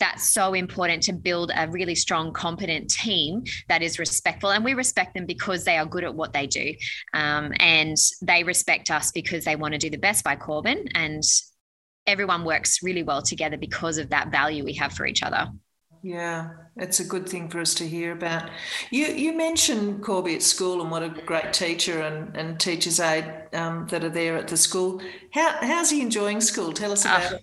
that's 0.00 0.28
so 0.28 0.52
important 0.52 1.04
to 1.04 1.12
build 1.12 1.52
a 1.56 1.68
really 1.68 1.94
strong, 1.94 2.32
competent 2.32 2.90
team 2.90 3.44
that 3.68 3.82
is 3.82 4.00
respectful. 4.00 4.50
And 4.50 4.64
we 4.64 4.74
respect 4.74 5.14
them 5.14 5.26
because 5.26 5.64
they 5.64 5.78
are 5.78 5.86
good 5.86 6.04
at 6.04 6.14
what 6.14 6.32
they 6.32 6.48
do. 6.48 6.74
Um, 7.14 7.52
and 7.60 7.96
they 8.20 8.42
respect 8.42 8.90
us 8.90 9.12
because 9.12 9.44
they 9.44 9.54
want 9.54 9.72
to 9.72 9.78
do 9.78 9.90
the 9.90 9.96
best 9.96 10.24
by 10.24 10.34
Corbin. 10.34 10.84
And 10.94 11.22
everyone 12.06 12.44
works 12.44 12.82
really 12.82 13.02
well 13.02 13.22
together 13.22 13.56
because 13.56 13.98
of 13.98 14.10
that 14.10 14.30
value 14.30 14.64
we 14.64 14.74
have 14.74 14.92
for 14.92 15.06
each 15.06 15.22
other. 15.22 15.48
Yeah, 16.02 16.50
it's 16.76 17.00
a 17.00 17.04
good 17.04 17.26
thing 17.26 17.48
for 17.48 17.60
us 17.60 17.72
to 17.76 17.88
hear 17.88 18.12
about. 18.12 18.50
You 18.90 19.06
you 19.06 19.34
mentioned 19.34 20.02
Corby 20.02 20.34
at 20.34 20.42
school 20.42 20.82
and 20.82 20.90
what 20.90 21.02
a 21.02 21.08
great 21.08 21.54
teacher 21.54 22.02
and, 22.02 22.36
and 22.36 22.60
teachers 22.60 23.00
aid 23.00 23.24
um, 23.54 23.86
that 23.88 24.04
are 24.04 24.10
there 24.10 24.36
at 24.36 24.48
the 24.48 24.56
school. 24.56 25.00
How 25.32 25.56
how's 25.62 25.90
he 25.90 26.02
enjoying 26.02 26.42
school? 26.42 26.74
Tell 26.74 26.92
us 26.92 27.06
about 27.06 27.32
oh, 27.32 27.36
it. 27.36 27.42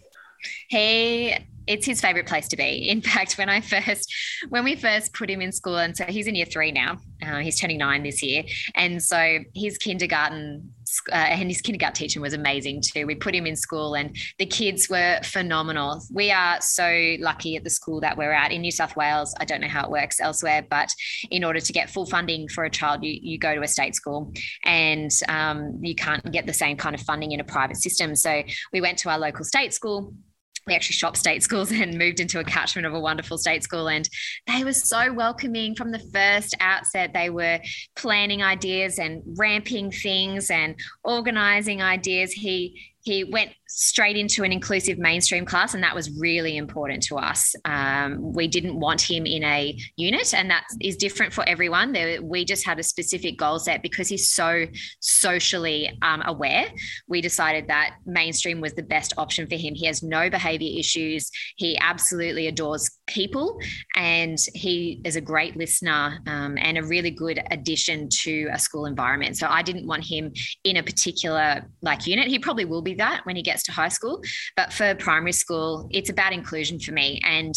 He 0.68 1.36
it's 1.68 1.86
his 1.86 2.02
favorite 2.02 2.28
place 2.28 2.48
to 2.50 2.58
be. 2.58 2.90
In 2.90 3.02
fact, 3.14 3.38
when 3.38 3.50
I 3.50 3.62
first, 3.62 4.14
when 4.50 4.64
we 4.64 4.76
first 4.76 5.14
put 5.14 5.30
him 5.30 5.42
in 5.42 5.52
school, 5.52 5.78
and 5.78 5.96
so 5.96 6.06
he's 6.06 6.28
in 6.28 6.36
year 6.36 6.46
three 6.46 6.72
now, 6.72 6.98
uh, 7.26 7.40
he's 7.40 7.60
turning 7.60 7.78
nine 7.78 8.04
this 8.04 8.22
year, 8.22 8.44
and 8.76 9.02
so 9.02 9.40
his 9.56 9.78
kindergarten 9.78 10.74
uh, 11.12 11.16
and 11.16 11.50
his 11.50 11.62
kindergarten 11.62 11.96
teacher 11.96 12.20
was 12.20 12.34
amazing 12.34 12.82
too. 12.82 13.08
We 13.08 13.16
put 13.16 13.34
him 13.34 13.46
in 13.46 13.56
school, 13.56 13.96
and 13.96 14.16
the 14.38 14.46
kids 14.46 14.90
were 14.90 15.20
phenomenal. 15.24 16.02
We 16.12 16.32
are 16.32 16.60
so 16.62 17.16
lucky 17.20 17.56
at 17.56 17.64
the 17.64 17.70
school 17.70 18.02
that 18.02 18.18
we're 18.18 18.34
at 18.34 18.52
in 18.52 18.62
New 18.62 18.72
South 18.72 18.96
Wales. 18.96 19.34
I 19.40 19.46
don't 19.46 19.62
know 19.62 19.68
how 19.68 19.86
it 19.86 19.92
works 19.92 20.20
elsewhere, 20.20 20.66
but 20.70 20.90
in 21.30 21.44
order 21.44 21.60
to 21.60 21.74
get 21.74 21.90
full 21.90 22.06
funding 22.06 22.48
for 22.48 22.66
a 22.66 22.70
child, 22.70 23.04
you 23.04 23.18
you 23.22 23.38
go 23.38 23.56
to 23.56 23.62
a 23.62 23.68
state 23.68 23.96
school, 23.96 24.34
and 24.64 25.12
um, 25.30 25.80
you 25.82 25.96
can't 25.96 26.32
get 26.32 26.46
the 26.46 26.54
same 26.54 26.78
kind 26.78 26.96
of 26.96 27.02
funding 27.02 27.32
in 27.32 27.40
a 27.40 27.46
private 27.46 27.78
system. 27.78 28.16
So 28.16 28.44
we 28.74 28.82
went 28.82 28.98
to 29.00 29.10
our 29.10 29.20
local 29.20 29.46
state 29.46 29.74
school 29.74 30.14
we 30.68 30.74
actually 30.74 30.94
shopped 30.94 31.18
state 31.18 31.44
schools 31.44 31.72
and 31.72 31.98
moved 31.98 32.20
into 32.20 32.40
a 32.40 32.44
catchment 32.44 32.86
of 32.86 32.94
a 32.94 33.00
wonderful 33.00 33.38
state 33.38 33.64
school. 33.64 33.90
And 33.90 34.08
they 34.48 34.64
were 34.64 34.74
so 34.74 35.12
welcoming 35.14 35.76
from 35.76 35.92
the 35.92 36.00
first 36.00 36.56
outset. 36.60 37.14
They 37.14 37.30
were 37.30 37.60
planning 37.96 38.44
ideas 38.44 39.00
and 39.00 39.24
ramping 39.38 39.92
things 39.92 40.50
and 40.50 40.76
organizing 41.04 41.82
ideas. 41.82 42.32
He 42.32 42.88
he 43.04 43.24
went 43.24 43.52
straight 43.74 44.16
into 44.16 44.44
an 44.44 44.52
inclusive 44.52 45.00
mainstream 45.00 45.46
class, 45.46 45.74
and 45.74 45.84
that 45.84 45.96
was 45.96 46.12
really 46.20 46.58
important 46.58 47.02
to 47.04 47.18
us. 47.18 47.56
Um, 47.66 48.34
we 48.34 48.48
didn't 48.48 48.80
want 48.80 49.02
him 49.02 49.26
in 49.26 49.44
a 49.44 49.78
unit, 49.96 50.34
and 50.34 50.50
that 50.52 50.66
is 50.80 50.96
different 50.96 51.34
for 51.34 51.48
everyone. 51.48 51.92
There, 51.92 52.22
we 52.22 52.46
just 52.46 52.66
had 52.66 52.80
a 52.80 52.84
specific 52.84 53.38
goal 53.38 53.58
set 53.58 53.82
because 53.82 54.08
he's 54.08 54.30
so 54.30 54.66
socially 55.00 55.98
um, 56.04 56.22
aware. 56.26 56.66
We 57.08 57.22
decided 57.22 57.68
that 57.68 57.96
mainstream 58.06 58.62
was 58.62 58.74
the 58.74 58.84
best 58.84 59.14
option 59.18 59.48
for 59.48 59.56
him. 59.56 59.74
He 59.74 59.88
has 59.88 60.04
no 60.04 60.30
behavior 60.30 60.70
issues. 60.78 61.32
He 61.56 61.78
absolutely 61.80 62.48
adores 62.48 63.00
people, 63.08 63.60
and 63.96 64.38
he 64.54 65.02
is 65.06 65.16
a 65.16 65.22
great 65.22 65.58
listener 65.58 66.20
um, 66.28 66.56
and 66.60 66.78
a 66.78 66.84
really 66.84 67.12
good 67.12 67.42
addition 67.50 68.10
to 68.10 68.48
a 68.54 68.60
school 68.60 68.86
environment. 68.86 69.38
So 69.38 69.48
I 69.48 69.64
didn't 69.64 69.88
want 69.88 70.06
him 70.06 70.32
in 70.64 70.78
a 70.78 70.84
particular 70.84 71.66
like 71.82 72.06
unit. 72.06 72.28
He 72.28 72.38
probably 72.38 72.66
will 72.66 72.84
be 72.84 72.92
be 72.92 72.98
that 72.98 73.26
when 73.26 73.36
he 73.36 73.42
gets 73.42 73.61
to 73.64 73.72
high 73.72 73.90
school. 73.90 74.22
But 74.56 74.74
for 74.74 74.96
primary 74.96 75.34
school, 75.34 75.88
it's 75.92 76.10
about 76.10 76.34
inclusion 76.34 76.80
for 76.80 76.92
me. 76.92 77.20
And 77.24 77.54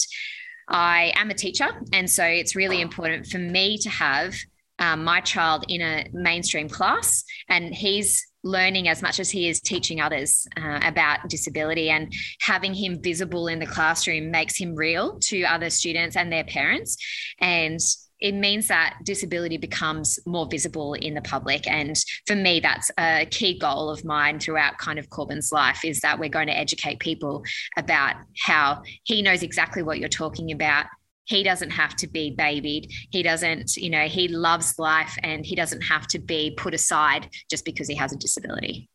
I 0.68 1.12
am 1.16 1.30
a 1.30 1.34
teacher. 1.34 1.68
And 1.92 2.10
so 2.10 2.24
it's 2.24 2.56
really 2.56 2.80
important 2.80 3.26
for 3.26 3.38
me 3.38 3.78
to 3.78 3.90
have 3.90 4.34
um, 4.78 5.04
my 5.04 5.20
child 5.20 5.64
in 5.68 5.80
a 5.80 6.06
mainstream 6.12 6.68
class 6.68 7.24
and 7.48 7.74
he's 7.74 8.26
learning 8.42 8.88
as 8.88 9.00
much 9.00 9.20
as 9.20 9.30
he 9.30 9.48
is 9.48 9.60
teaching 9.60 10.00
others 10.00 10.46
uh, 10.56 10.80
about 10.82 11.28
disability 11.28 11.90
and 11.90 12.12
having 12.40 12.74
him 12.74 13.00
visible 13.00 13.46
in 13.46 13.58
the 13.58 13.66
classroom 13.66 14.30
makes 14.30 14.56
him 14.56 14.74
real 14.74 15.18
to 15.20 15.42
other 15.44 15.70
students 15.70 16.16
and 16.16 16.30
their 16.30 16.44
parents 16.44 16.96
and 17.38 17.78
it 18.24 18.34
means 18.34 18.68
that 18.68 18.96
disability 19.04 19.58
becomes 19.58 20.18
more 20.24 20.46
visible 20.46 20.94
in 20.94 21.12
the 21.12 21.20
public. 21.20 21.70
And 21.70 21.94
for 22.26 22.34
me, 22.34 22.58
that's 22.58 22.90
a 22.98 23.26
key 23.26 23.58
goal 23.58 23.90
of 23.90 24.02
mine 24.02 24.40
throughout 24.40 24.78
kind 24.78 24.98
of 24.98 25.10
Corbin's 25.10 25.52
life 25.52 25.84
is 25.84 26.00
that 26.00 26.18
we're 26.18 26.30
going 26.30 26.46
to 26.46 26.56
educate 26.56 27.00
people 27.00 27.44
about 27.76 28.16
how 28.40 28.82
he 29.02 29.20
knows 29.20 29.42
exactly 29.42 29.82
what 29.82 29.98
you're 29.98 30.08
talking 30.08 30.52
about. 30.52 30.87
He 31.26 31.42
doesn't 31.42 31.68
have 31.68 31.96
to 31.96 32.06
be 32.06 32.30
babied. 32.30 32.90
He 33.10 33.22
doesn't, 33.22 33.76
you 33.76 33.90
know, 33.90 34.06
he 34.06 34.28
loves 34.28 34.78
life 34.78 35.14
and 35.22 35.44
he 35.44 35.54
doesn't 35.54 35.82
have 35.82 36.06
to 36.06 36.18
be 36.18 36.54
put 36.56 36.72
aside 36.72 37.28
just 37.50 37.66
because 37.66 37.88
he 37.88 37.94
has 37.96 38.14
a 38.14 38.16
disability. 38.16 38.88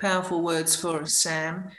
Powerful 0.00 0.42
words 0.42 0.74
for 0.74 1.02
us, 1.02 1.14
Sam. 1.14 1.70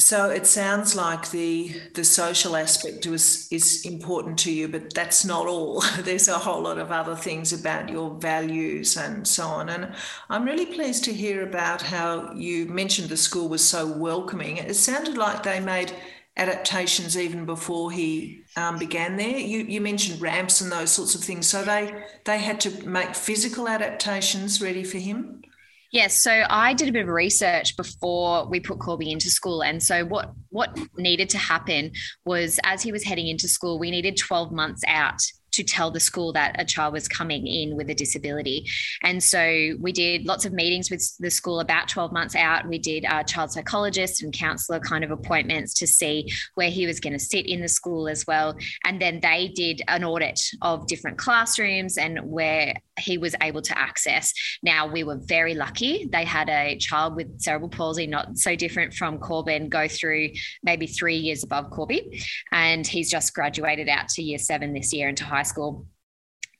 So 0.00 0.30
it 0.30 0.46
sounds 0.46 0.94
like 0.94 1.30
the 1.30 1.74
the 1.94 2.04
social 2.04 2.54
aspect 2.56 3.04
is 3.06 3.48
is 3.50 3.84
important 3.84 4.38
to 4.40 4.52
you, 4.52 4.68
but 4.68 4.94
that's 4.94 5.24
not 5.24 5.46
all. 5.46 5.82
There's 5.98 6.28
a 6.28 6.38
whole 6.38 6.62
lot 6.62 6.78
of 6.78 6.92
other 6.92 7.16
things 7.16 7.52
about 7.52 7.88
your 7.88 8.10
values 8.14 8.96
and 8.96 9.26
so 9.26 9.44
on. 9.46 9.68
And 9.68 9.92
I'm 10.30 10.44
really 10.44 10.66
pleased 10.66 11.02
to 11.04 11.12
hear 11.12 11.42
about 11.42 11.82
how 11.82 12.32
you 12.34 12.66
mentioned 12.66 13.08
the 13.08 13.16
school 13.16 13.48
was 13.48 13.68
so 13.68 13.86
welcoming. 13.86 14.58
It 14.58 14.74
sounded 14.74 15.18
like 15.18 15.42
they 15.42 15.58
made 15.60 15.92
adaptations 16.36 17.16
even 17.18 17.44
before 17.44 17.90
he 17.90 18.44
um, 18.56 18.78
began 18.78 19.16
there. 19.16 19.38
You, 19.38 19.64
you 19.64 19.80
mentioned 19.80 20.20
ramps 20.20 20.60
and 20.60 20.70
those 20.70 20.92
sorts 20.92 21.16
of 21.16 21.22
things. 21.22 21.48
So 21.48 21.64
they 21.64 22.04
they 22.24 22.38
had 22.38 22.60
to 22.60 22.86
make 22.88 23.16
physical 23.16 23.68
adaptations 23.68 24.62
ready 24.62 24.84
for 24.84 24.98
him. 24.98 25.42
Yes, 25.90 26.22
so 26.22 26.44
I 26.50 26.74
did 26.74 26.88
a 26.88 26.92
bit 26.92 27.02
of 27.02 27.08
research 27.08 27.76
before 27.76 28.46
we 28.46 28.60
put 28.60 28.78
Corby 28.78 29.10
into 29.10 29.30
school, 29.30 29.62
and 29.62 29.82
so 29.82 30.04
what 30.04 30.32
what 30.50 30.78
needed 30.96 31.30
to 31.30 31.38
happen 31.38 31.92
was 32.26 32.60
as 32.64 32.82
he 32.82 32.92
was 32.92 33.04
heading 33.04 33.28
into 33.28 33.48
school, 33.48 33.78
we 33.78 33.90
needed 33.90 34.16
twelve 34.16 34.52
months 34.52 34.82
out 34.86 35.20
to 35.58 35.64
tell 35.64 35.90
the 35.90 35.98
school 35.98 36.32
that 36.32 36.54
a 36.58 36.64
child 36.64 36.92
was 36.92 37.08
coming 37.08 37.46
in 37.46 37.76
with 37.76 37.90
a 37.90 37.94
disability. 37.94 38.64
And 39.02 39.22
so 39.22 39.74
we 39.80 39.92
did 39.92 40.24
lots 40.24 40.44
of 40.44 40.52
meetings 40.52 40.90
with 40.90 41.02
the 41.18 41.30
school 41.30 41.58
about 41.58 41.88
12 41.88 42.12
months 42.12 42.36
out. 42.36 42.68
We 42.68 42.78
did 42.78 43.04
a 43.08 43.24
child 43.24 43.50
psychologist 43.50 44.22
and 44.22 44.32
counselor 44.32 44.78
kind 44.78 45.02
of 45.02 45.10
appointments 45.10 45.74
to 45.74 45.86
see 45.86 46.30
where 46.54 46.70
he 46.70 46.86
was 46.86 47.00
going 47.00 47.14
to 47.14 47.18
sit 47.18 47.46
in 47.46 47.60
the 47.60 47.68
school 47.68 48.08
as 48.08 48.24
well. 48.26 48.56
And 48.84 49.02
then 49.02 49.18
they 49.20 49.48
did 49.48 49.82
an 49.88 50.04
audit 50.04 50.40
of 50.62 50.86
different 50.86 51.18
classrooms 51.18 51.98
and 51.98 52.20
where 52.22 52.74
he 52.98 53.18
was 53.18 53.34
able 53.42 53.62
to 53.62 53.78
access. 53.78 54.32
Now, 54.62 54.86
we 54.86 55.04
were 55.04 55.18
very 55.22 55.54
lucky. 55.54 56.08
They 56.10 56.24
had 56.24 56.48
a 56.48 56.76
child 56.78 57.16
with 57.16 57.40
cerebral 57.40 57.70
palsy, 57.70 58.06
not 58.06 58.38
so 58.38 58.56
different 58.56 58.94
from 58.94 59.18
Corbin, 59.18 59.68
go 59.68 59.88
through 59.88 60.30
maybe 60.62 60.86
three 60.86 61.16
years 61.16 61.44
above 61.44 61.70
Corby. 61.70 62.22
And 62.52 62.86
he's 62.86 63.10
just 63.10 63.34
graduated 63.34 63.88
out 63.88 64.08
to 64.10 64.22
year 64.22 64.38
seven 64.38 64.72
this 64.72 64.92
year 64.92 65.08
into 65.08 65.24
high 65.24 65.42
school 65.42 65.86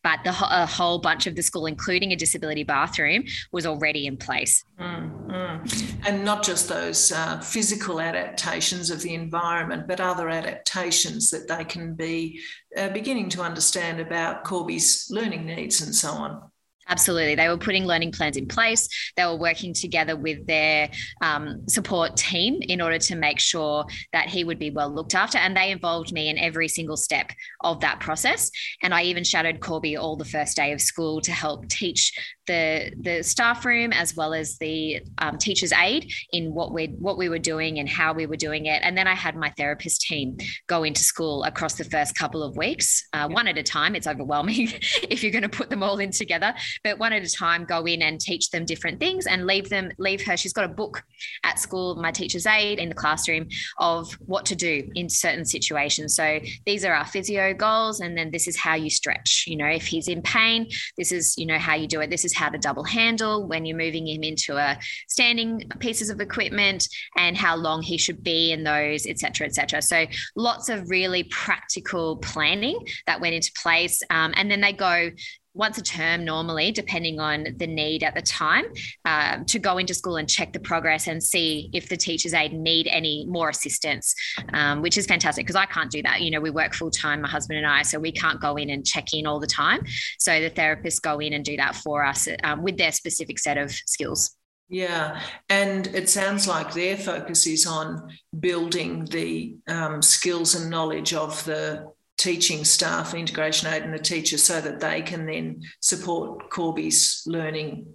but 0.02 0.20
the, 0.24 0.30
a 0.30 0.66
whole 0.66 0.98
bunch 0.98 1.26
of 1.26 1.34
the 1.34 1.42
school, 1.42 1.66
including 1.66 2.12
a 2.12 2.16
disability 2.16 2.64
bathroom, 2.64 3.24
was 3.52 3.66
already 3.66 4.06
in 4.06 4.16
place. 4.16 4.64
Mm-hmm. 4.80 6.06
And 6.06 6.24
not 6.24 6.44
just 6.44 6.68
those 6.68 7.12
uh, 7.12 7.40
physical 7.40 8.00
adaptations 8.00 8.90
of 8.90 9.02
the 9.02 9.14
environment, 9.14 9.88
but 9.88 10.00
other 10.00 10.28
adaptations 10.28 11.30
that 11.30 11.48
they 11.48 11.64
can 11.64 11.94
be 11.94 12.40
uh, 12.76 12.88
beginning 12.90 13.28
to 13.30 13.42
understand 13.42 14.00
about 14.00 14.44
Corby's 14.44 15.08
learning 15.10 15.46
needs 15.46 15.80
and 15.82 15.94
so 15.94 16.10
on. 16.10 16.47
Absolutely. 16.88 17.34
They 17.34 17.48
were 17.48 17.58
putting 17.58 17.84
learning 17.84 18.12
plans 18.12 18.36
in 18.36 18.46
place. 18.46 18.88
They 19.16 19.24
were 19.24 19.36
working 19.36 19.74
together 19.74 20.16
with 20.16 20.46
their 20.46 20.90
um, 21.20 21.68
support 21.68 22.16
team 22.16 22.60
in 22.62 22.80
order 22.80 22.98
to 22.98 23.16
make 23.16 23.38
sure 23.38 23.84
that 24.12 24.28
he 24.28 24.44
would 24.44 24.58
be 24.58 24.70
well 24.70 24.90
looked 24.90 25.14
after. 25.14 25.38
And 25.38 25.56
they 25.56 25.70
involved 25.70 26.12
me 26.12 26.28
in 26.28 26.38
every 26.38 26.68
single 26.68 26.96
step 26.96 27.30
of 27.62 27.80
that 27.80 28.00
process. 28.00 28.50
And 28.82 28.94
I 28.94 29.02
even 29.02 29.22
shadowed 29.24 29.60
Corby 29.60 29.96
all 29.96 30.16
the 30.16 30.24
first 30.24 30.56
day 30.56 30.72
of 30.72 30.80
school 30.80 31.20
to 31.20 31.32
help 31.32 31.68
teach 31.68 32.12
the 32.48 32.92
the 33.00 33.22
staff 33.22 33.64
room 33.64 33.92
as 33.92 34.16
well 34.16 34.34
as 34.34 34.58
the 34.58 35.00
um, 35.18 35.38
teacher's 35.38 35.72
aide 35.72 36.10
in 36.32 36.52
what 36.52 36.72
we 36.72 36.86
what 36.98 37.16
we 37.16 37.28
were 37.28 37.38
doing 37.38 37.78
and 37.78 37.88
how 37.88 38.12
we 38.12 38.26
were 38.26 38.36
doing 38.36 38.66
it. 38.66 38.80
And 38.82 38.98
then 38.98 39.06
I 39.06 39.14
had 39.14 39.36
my 39.36 39.52
therapist 39.56 40.00
team 40.00 40.36
go 40.66 40.82
into 40.82 41.02
school 41.02 41.44
across 41.44 41.74
the 41.74 41.84
first 41.84 42.16
couple 42.16 42.42
of 42.42 42.56
weeks, 42.56 43.06
uh, 43.12 43.28
one 43.28 43.46
at 43.46 43.56
a 43.56 43.62
time. 43.62 43.94
It's 43.94 44.08
overwhelming 44.08 44.68
if 45.08 45.22
you're 45.22 45.30
going 45.30 45.42
to 45.42 45.48
put 45.48 45.70
them 45.70 45.84
all 45.84 45.98
in 45.98 46.10
together, 46.10 46.54
but 46.82 46.98
one 46.98 47.12
at 47.12 47.22
a 47.22 47.30
time, 47.30 47.64
go 47.64 47.84
in 47.84 48.02
and 48.02 48.18
teach 48.20 48.50
them 48.50 48.64
different 48.64 48.98
things 48.98 49.26
and 49.26 49.46
leave 49.46 49.68
them 49.68 49.92
leave 49.98 50.24
her. 50.26 50.36
She's 50.36 50.52
got 50.52 50.64
a 50.64 50.68
book 50.68 51.04
at 51.44 51.60
school, 51.60 51.94
my 51.96 52.10
teacher's 52.10 52.46
aide 52.46 52.78
in 52.78 52.88
the 52.88 52.94
classroom 52.94 53.46
of 53.78 54.12
what 54.26 54.46
to 54.46 54.56
do 54.56 54.90
in 54.94 55.08
certain 55.08 55.44
situations. 55.44 56.16
So 56.16 56.40
these 56.66 56.84
are 56.84 56.94
our 56.94 57.06
physio 57.06 57.54
goals, 57.54 58.00
and 58.00 58.16
then 58.16 58.30
this 58.30 58.48
is 58.48 58.56
how 58.56 58.74
you 58.74 58.90
stretch. 58.90 59.44
You 59.46 59.56
know, 59.56 59.66
if 59.66 59.86
he's 59.86 60.08
in 60.08 60.22
pain, 60.22 60.68
this 60.96 61.12
is 61.12 61.36
you 61.36 61.46
know 61.46 61.58
how 61.58 61.74
you 61.74 61.86
do 61.86 62.00
it. 62.00 62.10
This 62.10 62.24
is 62.24 62.34
how 62.38 62.48
to 62.48 62.58
double 62.58 62.84
handle 62.84 63.46
when 63.46 63.64
you're 63.64 63.76
moving 63.76 64.06
him 64.06 64.22
into 64.22 64.56
a 64.56 64.78
standing 65.08 65.68
pieces 65.80 66.08
of 66.08 66.20
equipment 66.20 66.88
and 67.16 67.36
how 67.36 67.56
long 67.56 67.82
he 67.82 67.98
should 67.98 68.22
be 68.22 68.52
in 68.52 68.62
those, 68.62 69.06
etc., 69.06 69.46
etc. 69.46 69.82
So 69.82 70.06
lots 70.36 70.68
of 70.68 70.88
really 70.88 71.24
practical 71.24 72.16
planning 72.18 72.78
that 73.06 73.20
went 73.20 73.34
into 73.34 73.52
place, 73.60 74.02
um, 74.10 74.32
and 74.36 74.50
then 74.50 74.60
they 74.60 74.72
go 74.72 75.10
once 75.58 75.76
a 75.76 75.82
term 75.82 76.24
normally, 76.24 76.70
depending 76.70 77.18
on 77.18 77.48
the 77.56 77.66
need 77.66 78.04
at 78.04 78.14
the 78.14 78.22
time, 78.22 78.64
um, 79.04 79.44
to 79.44 79.58
go 79.58 79.76
into 79.76 79.92
school 79.92 80.16
and 80.16 80.30
check 80.30 80.52
the 80.52 80.60
progress 80.60 81.08
and 81.08 81.22
see 81.22 81.68
if 81.74 81.88
the 81.88 81.96
teachers 81.96 82.32
aid 82.32 82.52
need 82.52 82.86
any 82.86 83.26
more 83.26 83.48
assistance, 83.48 84.14
um, 84.54 84.80
which 84.80 84.96
is 84.96 85.04
fantastic 85.04 85.44
because 85.44 85.56
I 85.56 85.66
can't 85.66 85.90
do 85.90 86.00
that. 86.02 86.22
You 86.22 86.30
know, 86.30 86.40
we 86.40 86.50
work 86.50 86.74
full 86.74 86.92
time, 86.92 87.20
my 87.22 87.28
husband 87.28 87.58
and 87.58 87.66
I, 87.66 87.82
so 87.82 87.98
we 87.98 88.12
can't 88.12 88.40
go 88.40 88.56
in 88.56 88.70
and 88.70 88.86
check 88.86 89.12
in 89.12 89.26
all 89.26 89.40
the 89.40 89.48
time. 89.48 89.80
So 90.18 90.40
the 90.40 90.50
therapists 90.50 91.02
go 91.02 91.18
in 91.18 91.32
and 91.32 91.44
do 91.44 91.56
that 91.56 91.74
for 91.74 92.04
us 92.04 92.28
um, 92.44 92.62
with 92.62 92.78
their 92.78 92.92
specific 92.92 93.40
set 93.40 93.58
of 93.58 93.72
skills. 93.72 94.36
Yeah, 94.70 95.20
and 95.48 95.86
it 95.88 96.10
sounds 96.10 96.46
like 96.46 96.74
their 96.74 96.96
focus 96.96 97.46
is 97.46 97.66
on 97.66 98.10
building 98.38 99.06
the 99.06 99.56
um, 99.66 100.02
skills 100.02 100.54
and 100.54 100.70
knowledge 100.70 101.14
of 101.14 101.42
the 101.46 101.90
teaching 102.18 102.64
staff, 102.64 103.14
integration 103.14 103.72
aid, 103.72 103.82
and 103.82 103.94
the 103.94 103.98
teacher 103.98 104.36
so 104.36 104.60
that 104.60 104.80
they 104.80 105.00
can 105.00 105.24
then 105.24 105.62
support 105.80 106.50
Corby's 106.50 107.22
learning. 107.26 107.86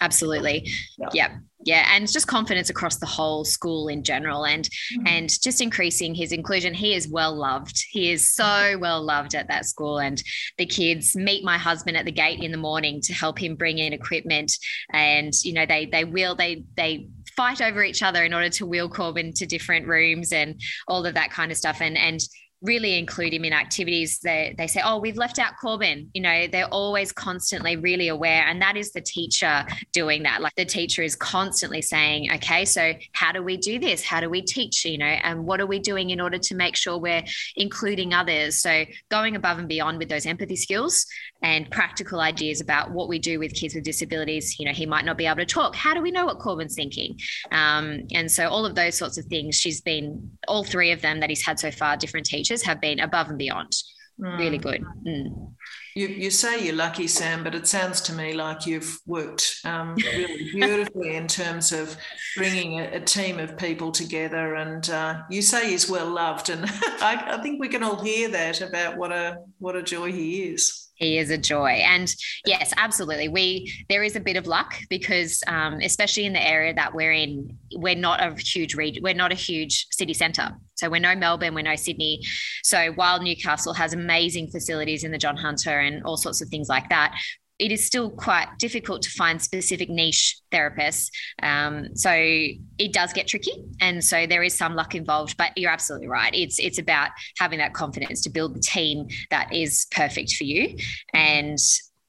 Absolutely. 0.00 0.70
Yeah. 0.98 1.08
Yep. 1.12 1.30
Yeah. 1.64 1.88
And 1.90 2.10
just 2.10 2.26
confidence 2.26 2.68
across 2.68 2.98
the 2.98 3.06
whole 3.06 3.44
school 3.44 3.88
in 3.88 4.04
general 4.04 4.44
and 4.44 4.64
mm-hmm. 4.64 5.06
and 5.06 5.42
just 5.42 5.62
increasing 5.62 6.14
his 6.14 6.32
inclusion. 6.32 6.74
He 6.74 6.94
is 6.94 7.08
well 7.08 7.34
loved. 7.34 7.82
He 7.90 8.12
is 8.12 8.30
so 8.30 8.76
well 8.78 9.02
loved 9.02 9.34
at 9.34 9.48
that 9.48 9.64
school. 9.64 9.98
And 9.98 10.22
the 10.58 10.66
kids 10.66 11.16
meet 11.16 11.44
my 11.44 11.56
husband 11.56 11.96
at 11.96 12.04
the 12.04 12.12
gate 12.12 12.40
in 12.40 12.52
the 12.52 12.58
morning 12.58 13.00
to 13.02 13.14
help 13.14 13.42
him 13.42 13.56
bring 13.56 13.78
in 13.78 13.94
equipment. 13.94 14.52
And, 14.92 15.32
you 15.44 15.54
know, 15.54 15.64
they 15.64 15.86
they 15.86 16.04
will, 16.04 16.34
they 16.34 16.64
they 16.76 17.08
fight 17.34 17.62
over 17.62 17.82
each 17.82 18.02
other 18.02 18.22
in 18.22 18.34
order 18.34 18.50
to 18.50 18.66
wheel 18.66 18.88
Corbin 18.90 19.32
to 19.32 19.46
different 19.46 19.86
rooms 19.86 20.30
and 20.30 20.60
all 20.86 21.06
of 21.06 21.14
that 21.14 21.30
kind 21.30 21.50
of 21.50 21.56
stuff. 21.56 21.80
And 21.80 21.96
and 21.96 22.20
really 22.62 22.98
include 22.98 23.34
him 23.34 23.44
in 23.44 23.52
activities 23.52 24.18
they, 24.20 24.54
they 24.56 24.66
say 24.66 24.80
oh 24.84 24.98
we've 24.98 25.16
left 25.16 25.38
out 25.38 25.52
corbin 25.60 26.10
you 26.14 26.22
know 26.22 26.46
they're 26.46 26.68
always 26.68 27.12
constantly 27.12 27.76
really 27.76 28.08
aware 28.08 28.44
and 28.46 28.60
that 28.62 28.76
is 28.76 28.92
the 28.92 29.00
teacher 29.00 29.64
doing 29.92 30.22
that. 30.22 30.40
Like 30.40 30.54
the 30.56 30.64
teacher 30.64 31.02
is 31.02 31.16
constantly 31.16 31.82
saying 31.82 32.30
okay 32.34 32.64
so 32.64 32.94
how 33.12 33.32
do 33.32 33.42
we 33.42 33.56
do 33.56 33.78
this? 33.78 34.04
How 34.04 34.20
do 34.20 34.28
we 34.30 34.42
teach 34.42 34.84
you 34.84 34.98
know 34.98 35.06
and 35.06 35.44
what 35.44 35.60
are 35.60 35.66
we 35.66 35.78
doing 35.78 36.10
in 36.10 36.20
order 36.20 36.38
to 36.38 36.54
make 36.54 36.76
sure 36.76 36.98
we're 36.98 37.24
including 37.56 38.14
others? 38.14 38.60
So 38.60 38.84
going 39.10 39.36
above 39.36 39.58
and 39.58 39.68
beyond 39.68 39.98
with 39.98 40.08
those 40.08 40.26
empathy 40.26 40.56
skills 40.56 41.06
and 41.42 41.70
practical 41.70 42.20
ideas 42.20 42.60
about 42.60 42.90
what 42.90 43.08
we 43.08 43.18
do 43.18 43.38
with 43.38 43.54
kids 43.54 43.74
with 43.74 43.84
disabilities 43.84 44.58
you 44.58 44.66
know 44.66 44.72
he 44.72 44.86
might 44.86 45.04
not 45.04 45.16
be 45.16 45.26
able 45.26 45.36
to 45.36 45.46
talk. 45.46 45.74
How 45.74 45.94
do 45.94 46.00
we 46.00 46.10
know 46.10 46.26
what 46.26 46.38
corbin's 46.38 46.74
thinking? 46.74 47.18
Um, 47.52 48.02
and 48.12 48.30
so 48.30 48.48
all 48.48 48.64
of 48.64 48.74
those 48.74 48.96
sorts 48.96 49.18
of 49.18 49.24
things 49.26 49.56
she's 49.56 49.80
been 49.80 50.30
all 50.48 50.64
three 50.64 50.92
of 50.92 51.00
them 51.02 51.20
that 51.20 51.30
he's 51.30 51.44
had 51.44 51.58
so 51.58 51.70
far 51.70 51.96
different 51.96 52.26
teachers 52.26 52.45
teachers 52.46 52.62
have 52.62 52.80
been 52.80 53.00
above 53.00 53.28
and 53.28 53.38
beyond. 53.38 53.72
Mm. 54.20 54.38
Really 54.38 54.58
good. 54.58 54.82
Mm. 55.06 55.52
You, 55.94 56.08
you 56.08 56.30
say 56.30 56.64
you're 56.64 56.74
lucky, 56.74 57.06
Sam, 57.06 57.44
but 57.44 57.54
it 57.54 57.66
sounds 57.66 58.00
to 58.02 58.14
me 58.14 58.32
like 58.32 58.66
you've 58.66 58.98
worked 59.06 59.56
um, 59.64 59.94
really 59.96 60.50
beautifully 60.54 61.16
in 61.16 61.26
terms 61.26 61.70
of 61.72 61.96
bringing 62.34 62.80
a, 62.80 62.92
a, 62.92 63.00
team 63.00 63.38
of 63.38 63.58
people 63.58 63.92
together. 63.92 64.54
And 64.54 64.88
uh, 64.88 65.22
you 65.30 65.42
say 65.42 65.70
he's 65.70 65.90
well 65.90 66.08
loved, 66.08 66.48
and 66.48 66.64
I, 67.00 67.22
I 67.32 67.42
think 67.42 67.60
we 67.60 67.68
can 67.68 67.82
all 67.82 68.02
hear 68.02 68.30
that 68.30 68.62
about 68.62 68.96
what 68.96 69.12
a 69.12 69.36
what 69.58 69.76
a 69.76 69.82
joy 69.82 70.12
he 70.12 70.44
is 70.44 70.85
he 70.96 71.18
is 71.18 71.30
a 71.30 71.38
joy. 71.38 71.70
And 71.70 72.12
yes 72.44 72.72
absolutely. 72.76 73.28
We 73.28 73.72
there 73.88 74.02
is 74.02 74.16
a 74.16 74.20
bit 74.20 74.36
of 74.36 74.46
luck 74.46 74.74
because 74.88 75.42
um, 75.46 75.74
especially 75.82 76.26
in 76.26 76.32
the 76.32 76.46
area 76.46 76.74
that 76.74 76.94
we're 76.94 77.12
in 77.12 77.56
we're 77.74 77.94
not 77.94 78.20
a 78.20 78.34
huge 78.34 78.74
region 78.74 79.02
we're 79.02 79.14
not 79.14 79.32
a 79.32 79.36
huge 79.36 79.86
city 79.90 80.14
centre. 80.14 80.50
So 80.74 80.90
we're 80.90 81.00
no 81.00 81.14
melbourne 81.14 81.54
we're 81.54 81.62
no 81.62 81.76
sydney. 81.76 82.20
So 82.62 82.92
while 82.92 83.22
newcastle 83.22 83.74
has 83.74 83.92
amazing 83.92 84.48
facilities 84.48 85.04
in 85.04 85.12
the 85.12 85.18
john 85.18 85.36
hunter 85.36 85.78
and 85.78 86.02
all 86.04 86.16
sorts 86.16 86.40
of 86.42 86.48
things 86.48 86.68
like 86.68 86.88
that 86.88 87.14
it 87.58 87.72
is 87.72 87.84
still 87.84 88.10
quite 88.10 88.48
difficult 88.58 89.02
to 89.02 89.10
find 89.10 89.40
specific 89.40 89.88
niche 89.88 90.38
therapists. 90.52 91.10
Um, 91.42 91.94
so 91.96 92.10
it 92.12 92.92
does 92.92 93.12
get 93.12 93.26
tricky, 93.26 93.64
and 93.80 94.04
so 94.04 94.26
there 94.26 94.42
is 94.42 94.54
some 94.54 94.74
luck 94.74 94.94
involved. 94.94 95.36
But 95.36 95.56
you're 95.56 95.70
absolutely 95.70 96.08
right. 96.08 96.34
It's 96.34 96.58
it's 96.58 96.78
about 96.78 97.10
having 97.38 97.58
that 97.58 97.74
confidence 97.74 98.20
to 98.22 98.30
build 98.30 98.54
the 98.54 98.60
team 98.60 99.08
that 99.30 99.52
is 99.52 99.86
perfect 99.90 100.34
for 100.34 100.44
you, 100.44 100.76
and 101.14 101.58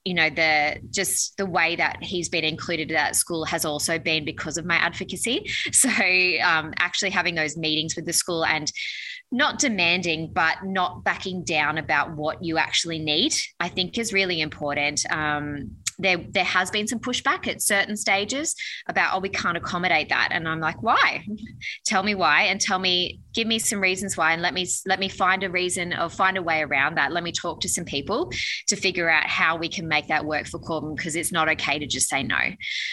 you 0.03 0.13
know 0.13 0.29
the 0.29 0.77
just 0.89 1.35
the 1.37 1.45
way 1.45 1.75
that 1.75 2.01
he's 2.01 2.29
been 2.29 2.45
included 2.45 2.91
at 2.91 3.15
school 3.15 3.43
has 3.43 3.65
also 3.65 3.99
been 3.99 4.23
because 4.23 4.57
of 4.57 4.65
my 4.65 4.75
advocacy. 4.75 5.49
So 5.73 5.89
um, 5.89 6.73
actually 6.79 7.11
having 7.11 7.35
those 7.35 7.55
meetings 7.55 7.95
with 7.95 8.05
the 8.05 8.13
school 8.13 8.43
and 8.43 8.71
not 9.31 9.59
demanding, 9.59 10.31
but 10.33 10.63
not 10.63 11.03
backing 11.03 11.43
down 11.43 11.77
about 11.77 12.15
what 12.15 12.43
you 12.43 12.57
actually 12.57 12.99
need, 12.99 13.33
I 13.59 13.67
think 13.67 13.97
is 13.97 14.13
really 14.13 14.41
important. 14.41 15.05
Um, 15.11 15.77
there 15.99 16.17
there 16.29 16.43
has 16.43 16.69
been 16.69 16.87
some 16.87 16.99
pushback 16.99 17.47
at 17.47 17.61
certain 17.61 17.95
stages 17.95 18.55
about 18.87 19.15
oh 19.15 19.19
we 19.19 19.29
can't 19.29 19.57
accommodate 19.57 20.09
that. 20.09 20.29
And 20.31 20.47
i'm 20.47 20.59
like 20.59 20.81
why? 20.81 21.25
Tell 21.85 22.03
me 22.03 22.15
why 22.15 22.43
and 22.43 22.59
tell 22.59 22.79
me 22.79 23.19
give 23.33 23.47
me 23.47 23.59
some 23.59 23.79
reasons 23.79 24.17
why 24.17 24.33
and 24.33 24.41
let 24.41 24.53
me 24.53 24.67
let 24.85 24.99
me 24.99 25.09
find 25.09 25.43
a 25.43 25.49
reason 25.49 25.93
or 25.93 26.09
find 26.09 26.37
a 26.37 26.43
way 26.43 26.61
around 26.61 26.95
that. 26.95 27.11
Let 27.11 27.23
me 27.23 27.31
talk 27.31 27.61
to 27.61 27.69
some 27.69 27.85
people 27.85 28.31
to 28.67 28.75
figure 28.75 29.09
out 29.09 29.27
how 29.27 29.57
we 29.57 29.69
can 29.69 29.87
make 29.87 30.07
that 30.07 30.25
work 30.25 30.47
for 30.47 30.59
corbin 30.59 30.95
because 30.95 31.15
it's 31.15 31.31
not 31.31 31.49
okay 31.49 31.79
to 31.79 31.87
just 31.87 32.09
say 32.09 32.23
no. 32.23 32.39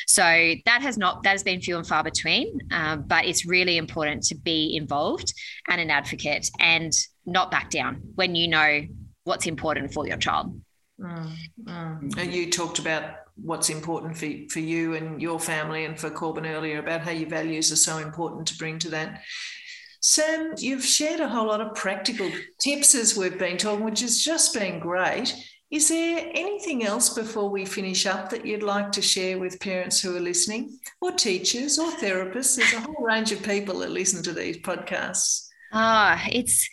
So 0.07 0.23
that 0.65 0.83
has 0.83 0.97
not 0.97 1.23
that 1.25 1.31
has 1.31 1.43
been 1.43 1.61
few 1.61 1.77
and 1.77 1.87
far 1.87 2.03
between 2.03 2.59
um, 2.71 3.05
but 3.07 3.25
it's 3.25 3.47
really 3.47 3.77
important 3.77 4.23
to 4.25 4.35
be 4.35 4.77
involved 4.77 5.33
and 5.69 5.81
an 5.81 5.91
advocate 5.91 6.51
and 6.61 6.93
not 7.27 7.51
back 7.51 7.71
down 7.71 8.03
when 8.15 8.35
you 8.35 8.49
know 8.49 8.83
what's 9.25 9.47
important 9.47 9.93
for 9.93 10.07
your 10.07 10.19
child 10.19 10.61
Mm, 11.01 11.33
mm. 11.65 12.33
You 12.33 12.51
talked 12.51 12.79
about 12.79 13.17
what's 13.37 13.71
important 13.71 14.17
for, 14.17 14.29
for 14.51 14.61
you 14.61 14.95
and 14.95 15.21
your 15.21 15.41
family 15.41 15.85
and 15.85 15.99
for 15.99 16.11
Corbin 16.11 16.47
earlier 16.47 16.79
about 16.79 17.03
how 17.03 17.11
your 17.11 17.29
values 17.29 17.73
are 17.73 17.77
so 17.77 17.99
important 17.99 18.47
to 18.49 18.57
bring 18.57 18.79
to 18.81 18.91
that. 18.91 19.23
Sam, 20.01 20.53
you've 20.59 20.85
shared 20.85 21.21
a 21.21 21.29
whole 21.29 21.47
lot 21.47 21.61
of 21.61 21.75
practical 21.75 22.31
tips 22.61 22.95
as 22.95 23.17
we've 23.17 23.39
been 23.39 23.57
talking, 23.57 23.85
which 23.85 24.01
has 24.01 24.23
just 24.23 24.55
been 24.55 24.79
great. 24.79 25.35
Is 25.71 25.89
there 25.89 26.31
anything 26.35 26.85
else 26.85 27.09
before 27.09 27.49
we 27.49 27.65
finish 27.65 28.07
up 28.07 28.31
that 28.31 28.47
you'd 28.47 28.63
like 28.63 28.93
to 28.93 29.03
share 29.03 29.39
with 29.39 29.59
parents 29.59 30.01
who 30.01 30.15
are 30.15 30.21
listening, 30.21 30.79
or 31.01 31.11
teachers, 31.11 31.79
or 31.79 31.91
therapists? 31.91 32.57
There's 32.57 32.75
a 32.75 32.81
whole 32.81 33.03
range 33.05 33.33
of 33.33 33.43
people 33.43 33.81
that 33.81 33.91
listen 33.91 34.23
to 34.25 34.33
these 34.33 34.59
podcasts. 34.59 35.49
Ah, 35.73 36.23
it's 36.31 36.69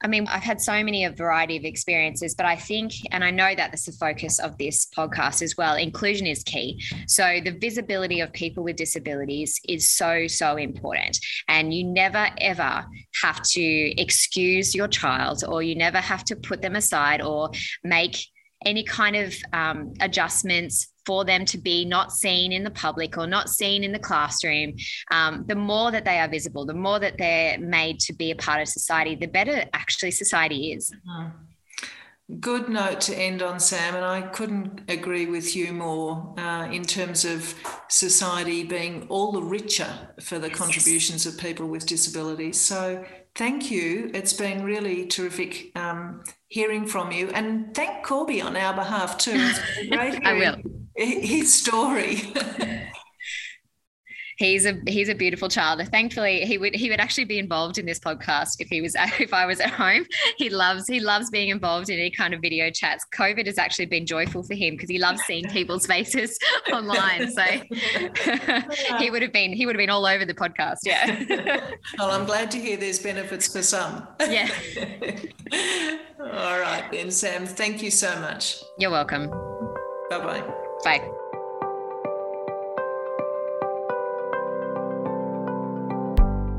I 0.00 0.06
mean, 0.06 0.26
I've 0.28 0.44
had 0.44 0.60
so 0.60 0.82
many 0.84 1.04
a 1.04 1.10
variety 1.10 1.56
of 1.56 1.64
experiences, 1.64 2.34
but 2.34 2.46
I 2.46 2.54
think, 2.54 2.92
and 3.10 3.24
I 3.24 3.30
know 3.30 3.54
that 3.54 3.70
that's 3.72 3.86
the 3.86 3.92
focus 3.92 4.38
of 4.38 4.56
this 4.56 4.86
podcast 4.96 5.42
as 5.42 5.56
well, 5.56 5.74
inclusion 5.74 6.26
is 6.26 6.44
key. 6.44 6.80
So 7.08 7.40
the 7.44 7.50
visibility 7.50 8.20
of 8.20 8.32
people 8.32 8.62
with 8.62 8.76
disabilities 8.76 9.60
is 9.68 9.90
so, 9.90 10.28
so 10.28 10.56
important. 10.56 11.18
And 11.48 11.74
you 11.74 11.84
never, 11.84 12.28
ever 12.40 12.84
have 13.22 13.42
to 13.42 14.00
excuse 14.00 14.74
your 14.74 14.88
child 14.88 15.42
or 15.46 15.62
you 15.62 15.74
never 15.74 15.98
have 15.98 16.22
to 16.24 16.36
put 16.36 16.62
them 16.62 16.76
aside 16.76 17.20
or 17.20 17.50
make 17.82 18.18
any 18.64 18.84
kind 18.84 19.16
of 19.16 19.34
um, 19.52 19.94
adjustments 20.00 20.88
for 21.08 21.24
them 21.24 21.46
to 21.46 21.56
be 21.56 21.86
not 21.86 22.12
seen 22.12 22.52
in 22.52 22.62
the 22.64 22.70
public 22.70 23.16
or 23.16 23.26
not 23.26 23.48
seen 23.48 23.82
in 23.82 23.92
the 23.92 23.98
classroom, 23.98 24.74
um, 25.10 25.42
the 25.48 25.54
more 25.54 25.90
that 25.90 26.04
they 26.04 26.18
are 26.18 26.28
visible, 26.28 26.66
the 26.66 26.74
more 26.74 26.98
that 26.98 27.16
they're 27.16 27.58
made 27.58 27.98
to 27.98 28.12
be 28.12 28.30
a 28.30 28.36
part 28.36 28.60
of 28.60 28.68
society, 28.68 29.14
the 29.14 29.26
better 29.26 29.64
actually 29.72 30.10
society 30.10 30.72
is. 30.72 30.92
Mm-hmm. 31.08 32.40
Good 32.40 32.68
note 32.68 33.00
to 33.02 33.16
end 33.16 33.40
on, 33.40 33.58
Sam, 33.58 33.94
and 33.94 34.04
I 34.04 34.20
couldn't 34.20 34.82
agree 34.86 35.24
with 35.24 35.56
you 35.56 35.72
more 35.72 36.34
uh, 36.36 36.68
in 36.70 36.84
terms 36.84 37.24
of 37.24 37.54
society 37.88 38.64
being 38.64 39.06
all 39.08 39.32
the 39.32 39.40
richer 39.40 39.88
for 40.20 40.38
the 40.38 40.50
contributions 40.50 41.24
of 41.24 41.38
people 41.38 41.68
with 41.68 41.86
disabilities. 41.86 42.60
So, 42.60 43.02
thank 43.34 43.70
you. 43.70 44.10
It's 44.12 44.34
been 44.34 44.62
really 44.62 45.06
terrific 45.06 45.72
um, 45.74 46.22
hearing 46.48 46.84
from 46.84 47.12
you, 47.12 47.30
and 47.30 47.74
thank 47.74 48.04
Corby 48.04 48.42
on 48.42 48.56
our 48.56 48.74
behalf 48.74 49.16
too. 49.16 49.50
I 49.92 50.34
will 50.34 50.56
his 51.04 51.54
story. 51.54 52.22
he's 54.38 54.66
a 54.66 54.76
he's 54.88 55.08
a 55.08 55.14
beautiful 55.14 55.48
child. 55.48 55.80
Thankfully, 55.88 56.44
he 56.44 56.58
would 56.58 56.74
he 56.74 56.90
would 56.90 56.98
actually 56.98 57.24
be 57.24 57.38
involved 57.38 57.78
in 57.78 57.86
this 57.86 58.00
podcast 58.00 58.56
if 58.58 58.68
he 58.68 58.80
was 58.80 58.96
if 59.20 59.32
I 59.32 59.46
was 59.46 59.60
at 59.60 59.70
home. 59.70 60.06
He 60.36 60.50
loves 60.50 60.88
he 60.88 60.98
loves 60.98 61.30
being 61.30 61.50
involved 61.50 61.88
in 61.88 62.00
any 62.00 62.10
kind 62.10 62.34
of 62.34 62.40
video 62.40 62.68
chats. 62.70 63.06
COVID 63.14 63.46
has 63.46 63.58
actually 63.58 63.86
been 63.86 64.06
joyful 64.06 64.42
for 64.42 64.54
him 64.54 64.74
because 64.74 64.90
he 64.90 64.98
loves 64.98 65.22
seeing 65.22 65.44
people's 65.44 65.86
faces 65.86 66.36
online. 66.72 67.30
So 67.30 67.44
he 68.98 69.10
would 69.10 69.22
have 69.22 69.32
been 69.32 69.52
he 69.52 69.66
would 69.66 69.76
have 69.76 69.80
been 69.80 69.90
all 69.90 70.04
over 70.04 70.24
the 70.24 70.34
podcast. 70.34 70.78
Yeah. 70.82 71.60
well, 71.96 72.10
I'm 72.10 72.26
glad 72.26 72.50
to 72.52 72.58
hear 72.58 72.76
there's 72.76 72.98
benefits 72.98 73.52
for 73.52 73.62
some. 73.62 74.08
Yeah. 74.20 74.50
all 76.20 76.58
right 76.58 76.84
then, 76.90 77.12
Sam. 77.12 77.46
Thank 77.46 77.82
you 77.84 77.92
so 77.92 78.18
much. 78.20 78.62
You're 78.78 78.90
welcome. 78.90 79.28
Bye-bye. 80.10 80.40
Bye. 80.40 80.64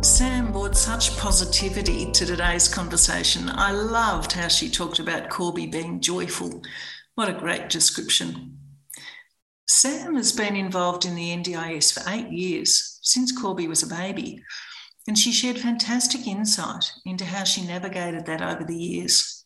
Sam 0.03 0.51
brought 0.51 0.75
such 0.75 1.17
positivity 1.17 2.11
to 2.11 2.25
today's 2.25 2.67
conversation. 2.67 3.49
I 3.49 3.71
loved 3.71 4.33
how 4.33 4.49
she 4.49 4.69
talked 4.69 4.99
about 4.99 5.29
Corbin 5.29 5.71
being 5.71 6.01
joyful. 6.01 6.61
What 7.15 7.29
a 7.29 7.33
great 7.33 7.69
description. 7.69 8.57
Sam 9.67 10.15
has 10.15 10.33
been 10.33 10.55
involved 10.55 11.05
in 11.05 11.15
the 11.15 11.29
NDIS 11.29 11.93
for 11.93 12.09
eight 12.09 12.29
years, 12.29 12.99
since 13.01 13.31
Corbin 13.31 13.69
was 13.69 13.83
a 13.83 13.87
baby, 13.87 14.41
and 15.07 15.17
she 15.17 15.31
shared 15.31 15.59
fantastic 15.59 16.27
insight 16.27 16.91
into 17.05 17.23
how 17.23 17.45
she 17.45 17.65
navigated 17.65 18.25
that 18.25 18.41
over 18.41 18.65
the 18.65 18.75
years. 18.75 19.38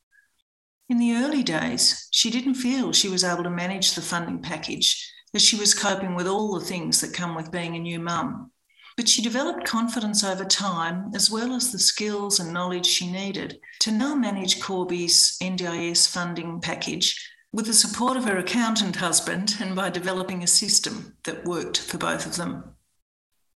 In 0.94 1.00
the 1.00 1.16
early 1.16 1.42
days, 1.42 2.08
she 2.12 2.30
didn't 2.30 2.54
feel 2.54 2.94
she 2.94 3.10
was 3.10 3.24
able 3.24 3.42
to 3.46 3.50
manage 3.50 3.96
the 3.96 4.02
funding 4.04 4.44
package 4.44 5.12
as 5.34 5.42
she 5.42 5.56
was 5.56 5.74
coping 5.74 6.14
with 6.14 6.28
all 6.28 6.54
the 6.54 6.64
things 6.64 7.02
that 7.02 7.16
come 7.16 7.34
with 7.34 7.52
being 7.52 7.76
a 7.76 7.80
new 7.80 8.00
mum. 8.00 8.52
But 8.96 9.10
she 9.10 9.24
developed 9.24 9.66
confidence 9.66 10.24
over 10.24 10.46
time, 10.46 11.10
as 11.16 11.32
well 11.32 11.56
as 11.56 11.72
the 11.72 11.80
skills 11.80 12.40
and 12.40 12.54
knowledge 12.54 12.86
she 12.86 13.12
needed 13.12 13.60
to 13.80 13.92
now 13.92 14.14
manage 14.14 14.62
Corbin's 14.62 15.36
NDIS 15.40 16.08
funding 16.08 16.62
package 16.62 17.28
with 17.52 17.66
the 17.66 17.74
support 17.74 18.16
of 18.16 18.26
her 18.26 18.38
accountant 18.38 18.98
husband 18.98 19.56
and 19.60 19.76
by 19.76 19.90
developing 19.90 20.44
a 20.44 20.48
system 20.48 21.18
that 21.24 21.44
worked 21.44 21.80
for 21.80 21.98
both 21.98 22.28
of 22.28 22.36
them. 22.36 22.76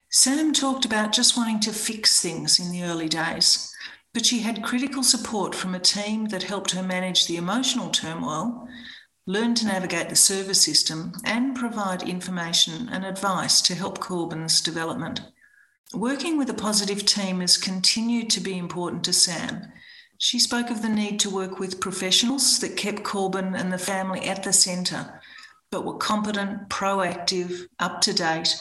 Sam 0.09 0.53
talked 0.53 0.85
about 0.85 1.11
just 1.11 1.37
wanting 1.37 1.59
to 1.63 1.73
fix 1.73 2.23
things 2.23 2.61
in 2.61 2.71
the 2.71 2.85
early 2.85 3.09
days, 3.09 3.75
but 4.15 4.25
she 4.25 4.39
had 4.39 4.63
critical 4.63 5.03
support 5.03 5.55
from 5.55 5.75
a 5.75 5.81
team 5.81 6.27
that 6.27 6.45
helped 6.45 6.71
her 6.71 6.83
manage 6.83 7.27
the 7.27 7.37
emotional 7.37 7.91
turmoil, 7.91 8.67
learn 9.27 9.55
to 9.57 9.67
navigate 9.67 10.09
the 10.09 10.17
service 10.17 10.63
system, 10.63 11.13
and 11.25 11.57
provide 11.57 12.09
information 12.09 12.89
and 12.91 13.05
advice 13.05 13.61
to 13.61 13.75
help 13.75 13.99
Corbin's 13.99 14.61
development. 14.61 15.21
Working 15.93 16.39
with 16.39 16.49
a 16.49 16.55
positive 16.55 17.05
team 17.05 17.41
has 17.41 17.57
continued 17.57 18.31
to 18.31 18.41
be 18.41 18.57
important 18.57 19.03
to 19.05 19.13
Sam. 19.13 19.73
She 20.19 20.39
spoke 20.39 20.71
of 20.71 20.81
the 20.81 20.89
need 20.89 21.19
to 21.21 21.31
work 21.31 21.59
with 21.59 21.81
professionals 21.81 22.61
that 22.61 22.77
kept 22.77 23.03
Corbin 23.03 23.57
and 23.57 23.73
the 23.73 23.79
family 23.79 24.21
at 24.29 24.45
the 24.45 24.53
centre, 24.53 25.21
but 25.73 25.85
were 25.85 25.99
competent, 25.99 26.69
proactive, 26.69 27.67
up 27.81 28.01
to 28.03 28.13
date, 28.13 28.55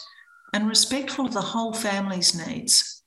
and 0.51 0.67
respectful 0.67 1.27
of 1.27 1.33
the 1.33 1.41
whole 1.41 1.73
family's 1.73 2.33
needs. 2.33 3.02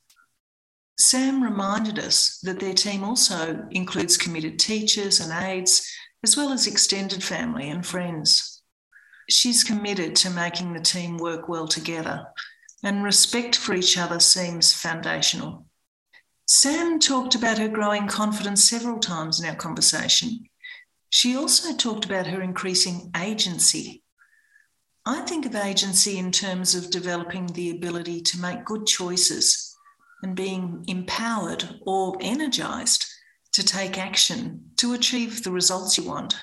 Sam 0.98 1.42
reminded 1.42 1.98
us 1.98 2.38
that 2.38 2.58
their 2.58 2.72
team 2.72 3.04
also 3.04 3.66
includes 3.70 4.16
committed 4.16 4.58
teachers 4.58 5.20
and 5.20 5.30
aides 5.30 5.86
as 6.22 6.36
well 6.36 6.52
as 6.52 6.66
extended 6.66 7.22
family 7.22 7.68
and 7.68 7.84
friends. 7.84 8.62
She's 9.28 9.62
committed 9.62 10.16
to 10.16 10.30
making 10.30 10.72
the 10.72 10.80
team 10.80 11.18
work 11.18 11.48
well 11.48 11.68
together, 11.68 12.26
and 12.82 13.04
respect 13.04 13.56
for 13.56 13.74
each 13.74 13.98
other 13.98 14.20
seems 14.20 14.72
foundational. 14.72 15.66
Sam 16.46 16.98
talked 16.98 17.34
about 17.34 17.58
her 17.58 17.68
growing 17.68 18.06
confidence 18.06 18.64
several 18.64 18.98
times 18.98 19.40
in 19.40 19.48
our 19.48 19.56
conversation. 19.56 20.48
She 21.10 21.36
also 21.36 21.74
talked 21.74 22.04
about 22.04 22.26
her 22.28 22.40
increasing 22.40 23.10
agency. 23.16 24.02
I 25.04 25.20
think 25.22 25.44
of 25.44 25.54
agency 25.54 26.18
in 26.18 26.32
terms 26.32 26.74
of 26.74 26.90
developing 26.90 27.48
the 27.48 27.70
ability 27.70 28.22
to 28.22 28.40
make 28.40 28.64
good 28.64 28.86
choices 28.86 29.65
and 30.22 30.34
being 30.34 30.84
empowered 30.88 31.78
or 31.82 32.16
energized 32.20 33.06
to 33.52 33.64
take 33.64 33.98
action 33.98 34.70
to 34.76 34.92
achieve 34.92 35.42
the 35.42 35.50
results 35.50 35.96
you 35.96 36.04
want. 36.04 36.36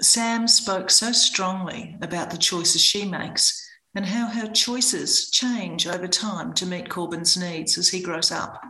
Sam 0.00 0.48
spoke 0.48 0.90
so 0.90 1.12
strongly 1.12 1.96
about 2.02 2.30
the 2.30 2.36
choices 2.36 2.82
she 2.82 3.04
makes 3.04 3.58
and 3.94 4.06
how 4.06 4.26
her 4.26 4.48
choices 4.48 5.30
change 5.30 5.86
over 5.86 6.08
time 6.08 6.54
to 6.54 6.66
meet 6.66 6.88
Corbin's 6.88 7.36
needs 7.36 7.78
as 7.78 7.88
he 7.88 8.02
grows 8.02 8.32
up. 8.32 8.60